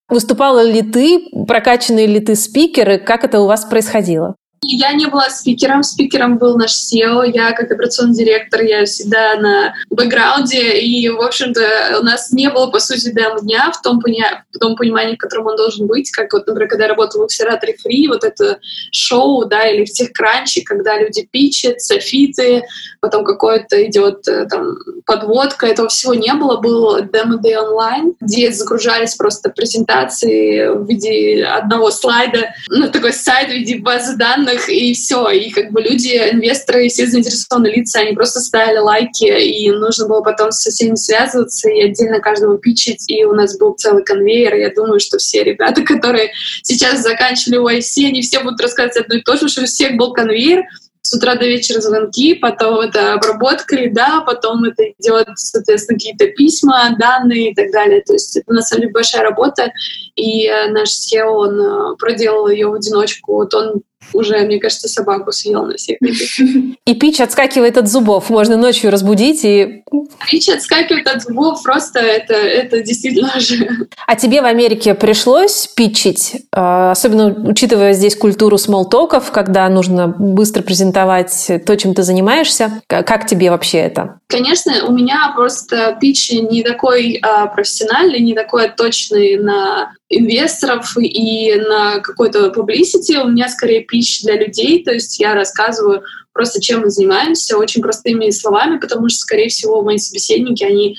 Выступала 0.09 0.61
ли 0.63 0.81
ты, 0.81 1.29
прокачанные 1.47 2.07
ли 2.07 2.19
ты 2.19 2.35
спикеры, 2.35 2.97
как 2.97 3.23
это 3.23 3.39
у 3.39 3.47
вас 3.47 3.65
происходило? 3.65 4.35
Я 4.63 4.93
не 4.93 5.07
была 5.07 5.29
спикером, 5.31 5.81
спикером 5.81 6.37
был 6.37 6.55
наш 6.55 6.71
SEO, 6.71 7.23
я 7.33 7.51
как 7.53 7.71
операционный 7.71 8.13
директор, 8.13 8.61
я 8.61 8.85
всегда 8.85 9.35
на 9.35 9.73
бэкграунде, 9.89 10.79
и, 10.79 11.09
в 11.09 11.19
общем-то, 11.19 11.97
у 11.99 12.03
нас 12.03 12.31
не 12.31 12.47
было, 12.47 12.67
по 12.67 12.79
сути, 12.79 13.11
демо-дня 13.11 13.71
в 13.71 13.81
том, 13.81 13.99
в 13.99 14.59
том 14.59 14.75
понимании, 14.75 15.15
в 15.15 15.17
котором 15.17 15.47
он 15.47 15.55
должен 15.55 15.87
быть, 15.87 16.11
как 16.11 16.31
вот, 16.33 16.45
например, 16.45 16.69
когда 16.69 16.83
я 16.83 16.89
работала 16.89 17.23
в 17.23 17.25
акселераторе 17.25 17.73
Free, 17.73 18.07
вот 18.07 18.23
это 18.23 18.59
шоу, 18.91 19.45
да, 19.45 19.67
или 19.67 19.83
в 19.83 19.91
тех 19.91 20.13
кранче, 20.13 20.61
когда 20.61 20.99
люди 20.99 21.27
пичат, 21.31 21.81
софиты, 21.81 22.63
потом 23.01 23.25
какой-то 23.25 23.83
идет 23.87 24.27
э, 24.27 24.45
там 24.45 24.77
подводка, 25.05 25.65
этого 25.65 25.89
всего 25.89 26.13
не 26.13 26.33
было. 26.33 26.57
Был 26.57 26.99
Demo 26.99 27.41
Day 27.43 27.55
онлайн, 27.57 28.13
где 28.21 28.51
загружались 28.51 29.15
просто 29.15 29.49
презентации 29.49 30.67
в 30.67 30.87
виде 30.87 31.43
одного 31.43 31.89
слайда, 31.89 32.53
ну, 32.69 32.89
такой 32.91 33.11
сайт 33.11 33.49
в 33.49 33.53
виде 33.53 33.79
базы 33.79 34.15
данных, 34.15 34.69
и 34.69 34.93
все. 34.93 35.29
И 35.29 35.49
как 35.49 35.71
бы 35.71 35.81
люди, 35.81 36.09
инвесторы, 36.31 36.87
все 36.89 37.07
заинтересованные 37.07 37.75
лица, 37.75 38.01
они 38.01 38.13
просто 38.13 38.39
ставили 38.39 38.77
лайки, 38.77 39.25
и 39.25 39.71
нужно 39.71 40.07
было 40.07 40.21
потом 40.21 40.51
со 40.51 40.69
всеми 40.69 40.95
связываться 40.95 41.69
и 41.69 41.81
отдельно 41.81 42.19
каждому 42.19 42.59
пичить, 42.59 43.09
и 43.09 43.25
у 43.25 43.33
нас 43.33 43.57
был 43.57 43.73
целый 43.73 44.03
конвейер, 44.03 44.53
я 44.55 44.69
думаю, 44.69 44.99
что 44.99 45.17
все 45.17 45.43
ребята, 45.43 45.81
которые 45.85 46.31
сейчас 46.61 47.01
заканчивали 47.01 47.77
YC, 47.77 48.09
они 48.09 48.21
все 48.21 48.41
будут 48.41 48.61
рассказывать 48.61 48.97
одно 48.97 49.15
и 49.15 49.21
то 49.21 49.37
же, 49.37 49.47
что 49.47 49.61
у 49.61 49.65
всех 49.65 49.97
был 49.97 50.13
конвейер, 50.13 50.65
с 51.01 51.13
утра 51.13 51.35
до 51.35 51.45
вечера 51.45 51.81
звонки, 51.81 52.35
потом 52.35 52.79
это 52.79 53.13
обработка 53.13 53.75
лида, 53.75 54.21
потом 54.25 54.63
это 54.65 54.83
идет, 54.99 55.27
соответственно, 55.35 55.97
какие-то 55.97 56.27
письма, 56.27 56.95
данные 56.99 57.51
и 57.51 57.55
так 57.55 57.71
далее. 57.71 58.01
То 58.01 58.13
есть 58.13 58.37
это 58.37 58.53
на 58.53 58.61
самом 58.61 58.81
деле 58.81 58.93
большая 58.93 59.23
работа, 59.23 59.71
и 60.15 60.45
э, 60.47 60.69
наш 60.71 60.89
SEO, 60.89 61.25
он 61.25 61.59
э, 61.59 61.95
проделал 61.97 62.49
ее 62.49 62.67
в 62.67 62.73
одиночку. 62.73 63.33
Вот 63.33 63.53
он 63.53 63.81
уже, 64.13 64.39
мне 64.39 64.59
кажется, 64.59 64.87
собаку 64.87 65.31
съел 65.31 65.65
на 65.65 65.75
всех 65.75 65.97
этих. 66.01 66.39
И 66.85 66.95
пич 66.95 67.19
отскакивает 67.21 67.77
от 67.77 67.87
зубов. 67.87 68.29
Можно 68.29 68.57
ночью 68.57 68.91
разбудить 68.91 69.43
и... 69.43 69.83
Пич 70.29 70.49
отскакивает 70.49 71.07
от 71.07 71.21
зубов. 71.23 71.61
Просто 71.63 71.99
это, 71.99 72.33
это 72.33 72.81
действительно 72.81 73.31
же... 73.39 73.87
А 74.07 74.15
тебе 74.15 74.41
в 74.41 74.45
Америке 74.45 74.93
пришлось 74.93 75.67
питчить? 75.67 76.43
А, 76.53 76.91
особенно 76.91 77.27
учитывая 77.47 77.93
здесь 77.93 78.15
культуру 78.15 78.57
смолтоков, 78.57 79.31
когда 79.31 79.67
нужно 79.69 80.07
быстро 80.07 80.61
презентовать 80.63 81.51
то, 81.65 81.75
чем 81.75 81.93
ты 81.93 82.03
занимаешься. 82.03 82.81
Как 82.87 83.27
тебе 83.27 83.51
вообще 83.51 83.79
это? 83.79 84.20
Конечно, 84.31 84.85
у 84.85 84.93
меня 84.93 85.33
просто 85.35 85.97
пич 85.99 86.31
не 86.31 86.63
такой 86.63 87.19
а, 87.21 87.47
профессиональный, 87.47 88.21
не 88.21 88.33
такой 88.33 88.69
точный 88.69 89.35
на 89.35 89.91
инвесторов 90.07 90.95
и 90.97 91.53
на 91.55 91.99
какой-то 91.99 92.47
publicity. 92.47 93.21
У 93.21 93.27
меня 93.27 93.49
скорее 93.49 93.81
пич 93.81 94.21
для 94.21 94.35
людей, 94.35 94.85
то 94.85 94.93
есть 94.93 95.19
я 95.19 95.33
рассказываю 95.33 96.03
просто, 96.31 96.61
чем 96.61 96.81
мы 96.81 96.89
занимаемся, 96.89 97.57
очень 97.57 97.81
простыми 97.81 98.29
словами, 98.29 98.77
потому 98.77 99.09
что, 99.09 99.19
скорее 99.19 99.49
всего, 99.49 99.81
мои 99.81 99.97
собеседники, 99.97 100.63
они 100.63 100.95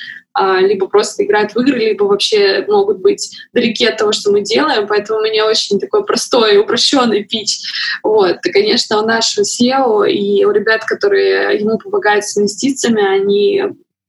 либо 0.60 0.88
просто 0.88 1.24
играют 1.24 1.54
в 1.54 1.60
игры, 1.60 1.78
либо 1.78 2.04
вообще 2.04 2.64
могут 2.66 2.98
быть 2.98 3.36
далеки 3.52 3.86
от 3.86 3.98
того, 3.98 4.12
что 4.12 4.30
мы 4.30 4.40
делаем, 4.40 4.86
поэтому 4.86 5.18
у 5.18 5.22
меня 5.22 5.46
очень 5.46 5.78
такой 5.78 6.04
простой, 6.04 6.58
упрощенный 6.58 7.24
пич. 7.24 7.60
Вот. 8.02 8.38
И, 8.44 8.50
конечно, 8.50 9.02
у 9.02 9.06
нашего 9.06 9.44
SEO 9.44 10.08
и 10.08 10.44
у 10.44 10.50
ребят, 10.50 10.84
которые 10.84 11.58
ему 11.58 11.78
помогают 11.78 12.24
с 12.24 12.38
инвестициями, 12.38 13.02
они 13.04 13.62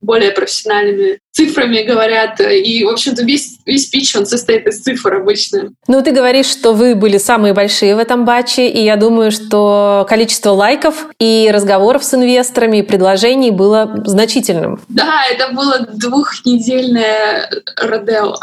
более 0.04 0.32
профессиональными 0.32 1.20
цифрами 1.32 1.82
говорят. 1.82 2.40
И, 2.40 2.84
в 2.86 2.90
общем-то, 2.90 3.24
весь, 3.24 3.60
весь 3.66 3.88
пич, 3.88 4.16
он 4.16 4.26
состоит 4.26 4.68
из 4.68 4.82
цифр 4.82 5.16
обычно. 5.16 5.70
Ну, 5.88 6.02
ты 6.02 6.12
говоришь, 6.12 6.46
что 6.46 6.74
вы 6.74 6.96
были 6.96 7.18
самые 7.18 7.54
большие 7.54 7.96
в 7.96 8.00
этом 8.00 8.26
батче, 8.26 8.68
и 8.68 8.84
я 8.84 8.96
думаю, 8.96 9.32
что 9.32 10.06
количество 10.08 10.52
лайков 10.52 11.08
и 11.20 11.50
разговоров 11.52 12.04
с 12.04 12.14
инвесторами, 12.14 12.78
и 12.78 12.82
предложений 12.84 13.52
было 13.52 14.04
значительным. 14.06 14.80
Да, 14.90 15.24
это 15.32 15.54
было 15.54 15.80
двухнедельное 15.80 17.50
родео. 17.78 18.36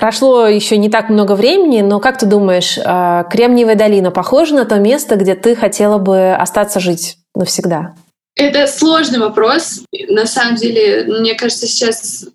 Прошло 0.00 0.46
еще 0.46 0.78
не 0.78 0.88
так 0.88 1.10
много 1.10 1.32
времени, 1.32 1.82
но 1.82 2.00
как 2.00 2.16
ты 2.16 2.24
думаешь, 2.24 2.78
а, 2.82 3.24
Кремниевая 3.24 3.74
долина 3.74 4.10
похожа 4.10 4.54
на 4.54 4.64
то 4.64 4.76
место, 4.76 5.16
где 5.16 5.34
ты 5.34 5.54
хотела 5.54 5.98
бы 5.98 6.32
остаться 6.32 6.80
жить 6.80 7.18
навсегда? 7.34 7.94
Это 8.36 8.66
сложный 8.66 9.18
вопрос. 9.18 9.82
На 10.08 10.26
самом 10.26 10.56
деле, 10.56 11.04
мне 11.04 11.34
кажется, 11.34 11.66
сейчас, 11.66 12.26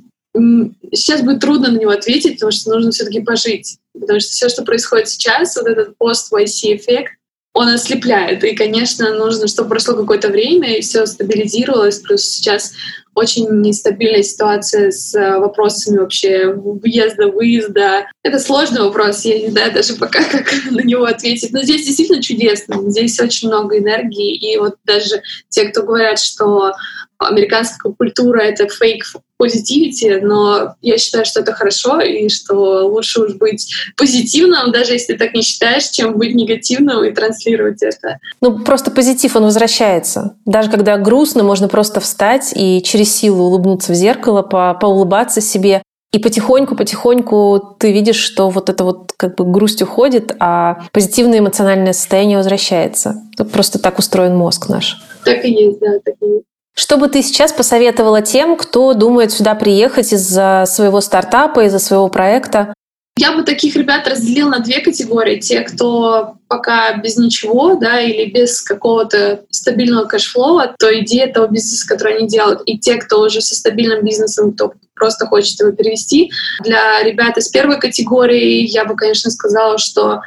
сейчас 0.91 1.21
будет 1.21 1.39
трудно 1.39 1.71
на 1.71 1.77
него 1.77 1.91
ответить, 1.91 2.35
потому 2.35 2.51
что 2.51 2.71
нужно 2.71 2.91
все-таки 2.91 3.21
пожить. 3.21 3.77
Потому 3.99 4.19
что 4.19 4.29
все, 4.29 4.49
что 4.49 4.63
происходит 4.63 5.09
сейчас, 5.09 5.55
вот 5.55 5.67
этот 5.67 5.97
пост-YC 5.97 6.75
эффект, 6.75 7.13
он 7.53 7.69
ослепляет. 7.69 8.43
И, 8.43 8.53
конечно, 8.53 9.13
нужно, 9.13 9.47
чтобы 9.47 9.69
прошло 9.69 9.95
какое-то 9.95 10.27
время 10.27 10.77
и 10.77 10.81
все 10.81 11.05
стабилизировалось. 11.05 11.99
Плюс 11.99 12.23
сейчас 12.23 12.73
очень 13.15 13.47
нестабильная 13.61 14.23
ситуация 14.23 14.91
с 14.91 15.15
э, 15.15 15.39
вопросами 15.39 15.97
вообще 15.99 16.53
въезда, 16.53 17.27
выезда. 17.27 18.07
Это 18.23 18.39
сложный 18.39 18.81
вопрос, 18.81 19.23
я 19.23 19.39
не 19.39 19.49
знаю 19.49 19.73
даже 19.73 19.95
пока, 19.95 20.23
как 20.31 20.53
на 20.69 20.81
него 20.81 21.05
ответить. 21.05 21.53
Но 21.53 21.63
здесь 21.63 21.85
действительно 21.85 22.21
чудесно, 22.21 22.89
здесь 22.91 23.19
очень 23.19 23.47
много 23.47 23.79
энергии, 23.79 24.35
и 24.35 24.57
вот 24.57 24.75
даже 24.83 25.21
те, 25.49 25.69
кто 25.69 25.83
говорят, 25.83 26.19
что 26.19 26.73
американская 27.19 27.91
культура— 27.93 28.39
это 28.41 28.67
фейк 28.67 29.03
позитивити, 29.37 30.19
но 30.23 30.75
я 30.81 30.97
считаю, 30.97 31.25
что 31.25 31.41
это 31.41 31.53
хорошо, 31.53 31.99
и 31.99 32.29
что 32.29 32.87
лучше 32.87 33.21
уж 33.21 33.33
быть 33.35 33.69
позитивным, 33.97 34.71
даже 34.71 34.93
если 34.93 35.13
ты 35.13 35.19
так 35.19 35.33
не 35.33 35.41
считаешь, 35.41 35.89
чем 35.89 36.17
быть 36.17 36.33
негативным 36.35 37.03
и 37.03 37.11
транслировать 37.11 37.83
это. 37.83 38.19
Ну, 38.41 38.59
просто 38.59 38.91
позитив, 38.91 39.35
он 39.35 39.43
возвращается. 39.43 40.37
Даже 40.45 40.69
когда 40.69 40.97
грустно, 40.97 41.43
можно 41.43 41.67
просто 41.67 41.99
встать 41.99 42.53
и 42.55 42.81
через 42.81 43.13
силу 43.13 43.45
улыбнуться 43.45 43.91
в 43.91 43.95
зеркало, 43.95 44.41
по 44.41 44.73
поулыбаться 44.73 45.41
себе. 45.41 45.81
И 46.13 46.19
потихоньку-потихоньку 46.19 47.75
ты 47.77 47.91
видишь, 47.91 48.15
что 48.15 48.49
вот 48.49 48.69
это 48.69 48.85
вот 48.85 49.11
как 49.17 49.35
бы 49.35 49.43
грусть 49.43 49.81
уходит, 49.81 50.33
а 50.39 50.85
позитивное 50.93 51.39
эмоциональное 51.39 51.91
состояние 51.91 52.37
возвращается. 52.37 53.21
Просто 53.51 53.79
так 53.79 53.99
устроен 53.99 54.33
мозг 54.33 54.69
наш. 54.69 54.97
Так 55.25 55.43
и 55.43 55.51
есть, 55.51 55.79
да, 55.79 55.99
так 56.05 56.15
и 56.21 56.25
есть. 56.25 56.45
Что 56.77 56.97
бы 56.97 57.07
ты 57.07 57.21
сейчас 57.23 57.53
посоветовала 57.53 58.21
тем, 58.21 58.57
кто 58.57 58.93
думает 58.93 59.31
сюда 59.31 59.55
приехать 59.55 60.11
из-за 60.11 60.65
своего 60.67 60.99
стартапа, 60.99 61.65
из-за 61.65 61.79
своего 61.79 62.09
проекта? 62.09 62.73
Я 63.17 63.31
бы 63.31 63.43
таких 63.43 63.77
ребят 63.77 64.05
разделил 64.09 64.49
на 64.49 64.59
две 64.59 64.81
категории. 64.81 65.39
Те, 65.39 65.61
кто 65.61 66.35
пока 66.49 66.97
без 66.97 67.15
ничего, 67.15 67.75
да, 67.75 68.01
или 68.01 68.29
без 68.29 68.61
какого-то 68.61 69.45
стабильного 69.49 70.03
кэшфлоа, 70.03 70.75
то 70.77 70.99
идея 70.99 71.31
того 71.31 71.47
бизнеса, 71.47 71.87
который 71.87 72.17
они 72.17 72.27
делают, 72.27 72.61
и 72.65 72.77
те, 72.77 72.95
кто 72.95 73.21
уже 73.21 73.39
со 73.39 73.55
стабильным 73.55 74.03
бизнесом, 74.03 74.51
кто 74.51 74.73
просто 74.95 75.27
хочет 75.27 75.61
его 75.61 75.71
перевести. 75.71 76.29
Для 76.65 77.01
ребят 77.03 77.37
из 77.37 77.47
первой 77.47 77.79
категории 77.79 78.67
я 78.67 78.83
бы, 78.83 78.97
конечно, 78.97 79.31
сказала, 79.31 79.77
что 79.77 80.19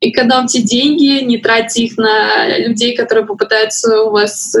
экономьте 0.00 0.62
деньги, 0.62 1.24
не 1.24 1.38
тратьте 1.38 1.82
их 1.82 1.98
на 1.98 2.58
людей, 2.58 2.96
которые 2.96 3.26
попытаются 3.26 4.02
у 4.02 4.10
вас 4.10 4.54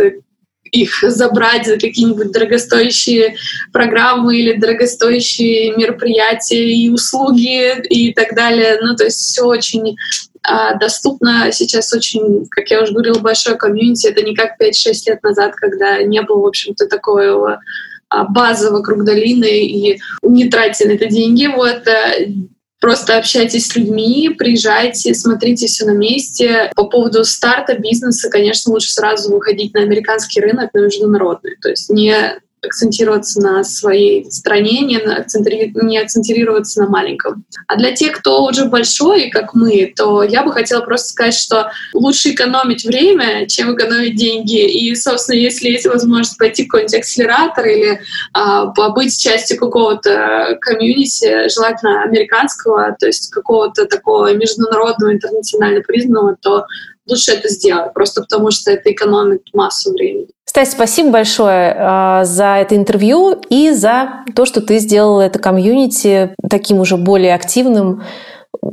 их 0.72 1.02
забрать 1.02 1.66
за 1.66 1.74
какие-нибудь 1.74 2.32
дорогостоящие 2.32 3.36
программы 3.72 4.38
или 4.38 4.58
дорогостоящие 4.58 5.76
мероприятия 5.76 6.72
и 6.72 6.88
услуги 6.90 7.80
и 7.88 8.12
так 8.12 8.34
далее. 8.34 8.78
Ну, 8.80 8.94
то 8.96 9.04
есть 9.04 9.18
все 9.18 9.44
очень 9.44 9.96
а, 10.42 10.74
доступно. 10.74 11.52
Сейчас 11.52 11.92
очень, 11.92 12.46
как 12.50 12.70
я 12.70 12.82
уже 12.82 12.92
говорила, 12.92 13.18
большое 13.18 13.56
комьюнити. 13.56 14.06
Это 14.06 14.22
не 14.22 14.34
как 14.34 14.60
5-6 14.60 14.92
лет 15.06 15.22
назад, 15.22 15.54
когда 15.56 16.02
не 16.02 16.22
было, 16.22 16.42
в 16.42 16.46
общем-то, 16.46 16.86
такого 16.86 17.60
а, 18.08 18.24
базы 18.24 18.70
вокруг 18.70 19.04
долины 19.04 19.66
и 19.66 20.00
не 20.22 20.48
тратили 20.48 20.94
это 20.94 21.06
деньги. 21.06 21.46
Вот 21.46 21.86
э, 21.86 22.32
Просто 22.80 23.18
общайтесь 23.18 23.66
с 23.66 23.76
людьми, 23.76 24.30
приезжайте, 24.30 25.14
смотрите 25.14 25.66
все 25.66 25.84
на 25.84 25.92
месте. 25.92 26.72
По 26.74 26.84
поводу 26.84 27.24
старта 27.24 27.78
бизнеса, 27.78 28.30
конечно, 28.30 28.72
лучше 28.72 28.90
сразу 28.90 29.30
выходить 29.30 29.74
на 29.74 29.82
американский 29.82 30.40
рынок, 30.40 30.72
на 30.72 30.80
международный. 30.80 31.56
То 31.60 31.68
есть 31.68 31.90
не 31.90 32.40
акцентироваться 32.62 33.40
на 33.40 33.64
своей 33.64 34.30
стране, 34.30 34.80
не, 34.80 34.96
акцентри... 34.96 35.72
не 35.74 35.98
акцентироваться 35.98 36.82
на 36.82 36.88
маленьком. 36.88 37.44
А 37.66 37.76
для 37.76 37.92
тех, 37.92 38.18
кто 38.18 38.44
уже 38.44 38.66
большой, 38.66 39.30
как 39.30 39.54
мы, 39.54 39.92
то 39.96 40.22
я 40.22 40.42
бы 40.42 40.52
хотела 40.52 40.82
просто 40.82 41.08
сказать, 41.08 41.34
что 41.34 41.70
лучше 41.94 42.32
экономить 42.32 42.84
время, 42.84 43.46
чем 43.46 43.74
экономить 43.74 44.16
деньги. 44.16 44.60
И, 44.60 44.94
собственно, 44.94 45.36
если 45.36 45.70
есть 45.70 45.86
возможность 45.86 46.38
пойти 46.38 46.64
в 46.64 46.68
какой-нибудь 46.68 46.94
акселератор 46.94 47.66
или 47.66 48.00
а, 48.32 48.66
побыть 48.66 49.18
частью 49.20 49.58
какого-то 49.58 50.58
комьюнити, 50.60 51.48
желательно 51.48 52.02
американского, 52.02 52.94
то 52.98 53.06
есть 53.06 53.30
какого-то 53.30 53.86
такого 53.86 54.34
международного, 54.34 55.12
интернационально 55.12 55.80
признанного, 55.80 56.36
то 56.40 56.66
лучше 57.10 57.32
это 57.32 57.48
сделать, 57.48 57.92
просто 57.92 58.22
потому 58.22 58.50
что 58.50 58.70
это 58.70 58.90
экономит 58.90 59.42
массу 59.52 59.92
времени. 59.92 60.28
Стась, 60.44 60.72
спасибо 60.72 61.10
большое 61.10 61.76
э, 61.76 62.24
за 62.24 62.56
это 62.56 62.74
интервью 62.74 63.40
и 63.50 63.70
за 63.70 64.24
то, 64.34 64.46
что 64.46 64.60
ты 64.60 64.78
сделала 64.78 65.20
это 65.20 65.38
комьюнити 65.38 66.34
таким 66.48 66.78
уже 66.78 66.96
более 66.96 67.34
активным 67.34 68.02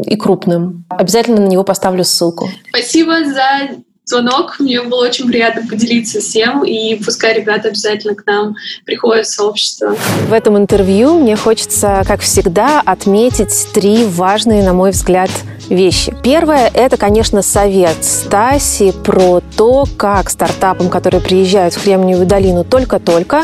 и 0.05 0.15
крупным. 0.15 0.85
Обязательно 0.89 1.41
на 1.41 1.47
него 1.47 1.63
поставлю 1.63 2.03
ссылку. 2.03 2.49
Спасибо 2.69 3.25
за 3.25 3.77
звонок. 4.07 4.55
Мне 4.59 4.81
было 4.81 5.05
очень 5.05 5.27
приятно 5.27 5.67
поделиться 5.67 6.19
всем, 6.19 6.63
и 6.63 6.95
пускай 6.95 7.33
ребята 7.33 7.67
обязательно 7.67 8.15
к 8.15 8.25
нам 8.25 8.55
приходят 8.85 9.25
в 9.25 9.33
сообщество. 9.33 9.95
В 10.27 10.33
этом 10.33 10.57
интервью 10.57 11.19
мне 11.19 11.35
хочется, 11.35 12.03
как 12.07 12.21
всегда, 12.21 12.81
отметить 12.85 13.67
три 13.73 14.05
важные, 14.05 14.63
на 14.63 14.73
мой 14.73 14.91
взгляд, 14.91 15.29
вещи. 15.69 16.15
Первое– 16.23 16.71
это, 16.73 16.95
конечно, 16.95 17.41
совет 17.41 18.03
Стаси 18.03 18.93
про 19.03 19.41
то, 19.57 19.85
как 19.97 20.29
стартапам, 20.29 20.89
которые 20.89 21.21
приезжают 21.21 21.73
в 21.73 21.83
Кремниевую 21.83 22.25
долину 22.25 22.63
только-только, 22.63 23.43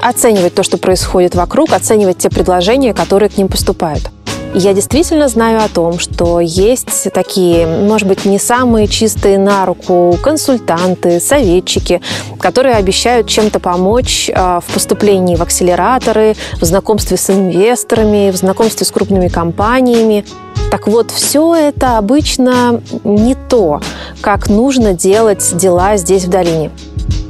оценивать 0.00 0.54
то, 0.54 0.62
что 0.62 0.78
происходит 0.78 1.34
вокруг, 1.34 1.72
оценивать 1.72 2.18
те 2.18 2.30
предложения, 2.30 2.94
которые 2.94 3.28
к 3.28 3.36
ним 3.36 3.48
поступают. 3.48 4.10
Я 4.58 4.72
действительно 4.72 5.28
знаю 5.28 5.62
о 5.62 5.68
том, 5.68 5.98
что 5.98 6.40
есть 6.40 7.12
такие, 7.12 7.66
может 7.66 8.08
быть, 8.08 8.24
не 8.24 8.38
самые 8.38 8.88
чистые 8.88 9.38
на 9.38 9.66
руку 9.66 10.16
консультанты, 10.22 11.20
советчики, 11.20 12.00
которые 12.40 12.76
обещают 12.76 13.28
чем-то 13.28 13.60
помочь 13.60 14.30
а, 14.34 14.60
в 14.60 14.72
поступлении 14.72 15.36
в 15.36 15.42
акселераторы, 15.42 16.36
в 16.58 16.64
знакомстве 16.64 17.18
с 17.18 17.28
инвесторами, 17.28 18.30
в 18.30 18.36
знакомстве 18.36 18.86
с 18.86 18.90
крупными 18.90 19.28
компаниями. 19.28 20.24
Так 20.70 20.88
вот, 20.88 21.10
все 21.10 21.54
это 21.54 21.98
обычно 21.98 22.80
не 23.04 23.34
то, 23.34 23.82
как 24.22 24.48
нужно 24.48 24.94
делать 24.94 25.54
дела 25.54 25.98
здесь 25.98 26.24
в 26.24 26.30
долине. 26.30 26.70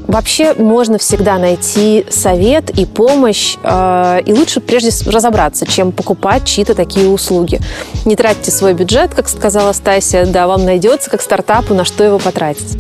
Вообще 0.07 0.55
можно 0.55 0.99
всегда 0.99 1.39
найти 1.39 2.07
совет 2.11 2.71
и 2.71 2.87
помощь, 2.87 3.57
э, 3.63 4.21
и 4.25 4.33
лучше 4.33 4.61
прежде 4.61 4.91
разобраться, 5.11 5.67
чем 5.67 5.91
покупать 5.91 6.45
чьи-то 6.45 6.75
такие 6.75 7.09
услуги. 7.09 7.61
Не 8.05 8.15
тратьте 8.15 8.51
свой 8.51 8.75
бюджет, 8.75 9.15
как 9.15 9.29
сказала 9.29 9.73
Стася, 9.73 10.25
да, 10.27 10.47
вам 10.47 10.65
найдется 10.65 11.11
как 11.11 11.21
стартапу, 11.21 11.75
на 11.75 11.85
что 11.85 12.05
его 12.05 12.19
потратить. 12.19 12.79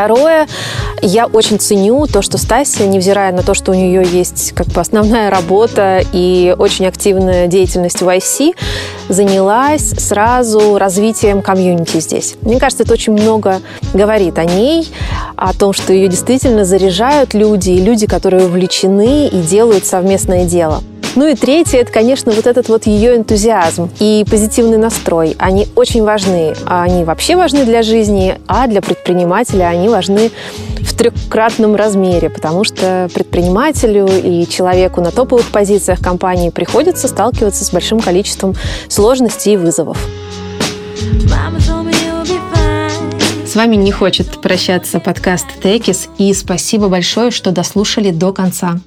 Второе, 0.00 0.48
я 1.02 1.26
очень 1.26 1.58
ценю 1.58 2.06
то, 2.06 2.22
что 2.22 2.38
Стася, 2.38 2.86
невзирая 2.86 3.32
на 3.32 3.42
то, 3.42 3.52
что 3.52 3.72
у 3.72 3.74
нее 3.74 4.02
есть 4.02 4.52
как 4.52 4.68
бы 4.68 4.80
основная 4.80 5.28
работа 5.28 6.02
и 6.14 6.56
очень 6.58 6.86
активная 6.86 7.48
деятельность 7.48 8.00
в 8.00 8.08
IC, 8.08 8.54
занялась 9.10 9.90
сразу 9.90 10.78
развитием 10.78 11.42
комьюнити 11.42 12.00
здесь. 12.00 12.36
Мне 12.40 12.58
кажется, 12.58 12.84
это 12.84 12.94
очень 12.94 13.12
много 13.12 13.60
говорит 13.92 14.38
о 14.38 14.46
ней, 14.46 14.88
о 15.36 15.52
том, 15.52 15.74
что 15.74 15.92
ее 15.92 16.08
действительно 16.08 16.64
заряжают 16.64 17.34
люди, 17.34 17.68
и 17.68 17.82
люди, 17.82 18.06
которые 18.06 18.46
увлечены 18.46 19.28
и 19.28 19.42
делают 19.42 19.84
совместное 19.84 20.46
дело. 20.46 20.82
Ну 21.16 21.26
и 21.26 21.34
третье, 21.34 21.78
это, 21.78 21.92
конечно, 21.92 22.30
вот 22.30 22.46
этот 22.46 22.68
вот 22.68 22.86
ее 22.86 23.16
энтузиазм 23.16 23.90
и 23.98 24.24
позитивный 24.30 24.78
настрой. 24.78 25.34
Они 25.38 25.66
очень 25.74 26.04
важны. 26.04 26.54
Они 26.66 27.02
вообще 27.02 27.34
важны 27.34 27.64
для 27.64 27.82
жизни, 27.82 28.38
а 28.46 28.68
для 28.68 28.80
предпринимателя 28.80 29.64
они 29.64 29.88
важны 29.88 30.30
в 30.78 30.96
трехкратном 30.96 31.74
размере, 31.74 32.30
потому 32.30 32.62
что 32.62 33.10
предпринимателю 33.12 34.06
и 34.06 34.46
человеку 34.46 35.00
на 35.00 35.10
топовых 35.10 35.50
позициях 35.50 36.00
компании 36.00 36.50
приходится 36.50 37.08
сталкиваться 37.08 37.64
с 37.64 37.72
большим 37.72 38.00
количеством 38.00 38.54
сложностей 38.88 39.54
и 39.54 39.56
вызовов. 39.56 39.98
С 43.46 43.56
вами 43.56 43.74
не 43.74 43.90
хочет 43.90 44.40
прощаться 44.40 45.00
подкаст 45.00 45.46
Текис, 45.60 46.08
и 46.18 46.32
спасибо 46.34 46.86
большое, 46.86 47.32
что 47.32 47.50
дослушали 47.50 48.12
до 48.12 48.32
конца. 48.32 48.78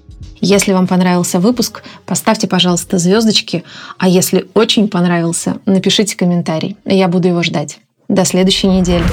Если 0.45 0.73
вам 0.73 0.87
понравился 0.87 1.39
выпуск, 1.39 1.83
поставьте, 2.05 2.47
пожалуйста, 2.47 2.97
звездочки, 2.97 3.63
а 3.97 4.09
если 4.09 4.45
очень 4.53 4.89
понравился, 4.89 5.59
напишите 5.65 6.17
комментарий. 6.17 6.75
Я 6.83 7.07
буду 7.07 7.29
его 7.29 7.41
ждать. 7.43 7.79
До 8.09 8.25
следующей 8.25 8.67
недели. 8.67 9.05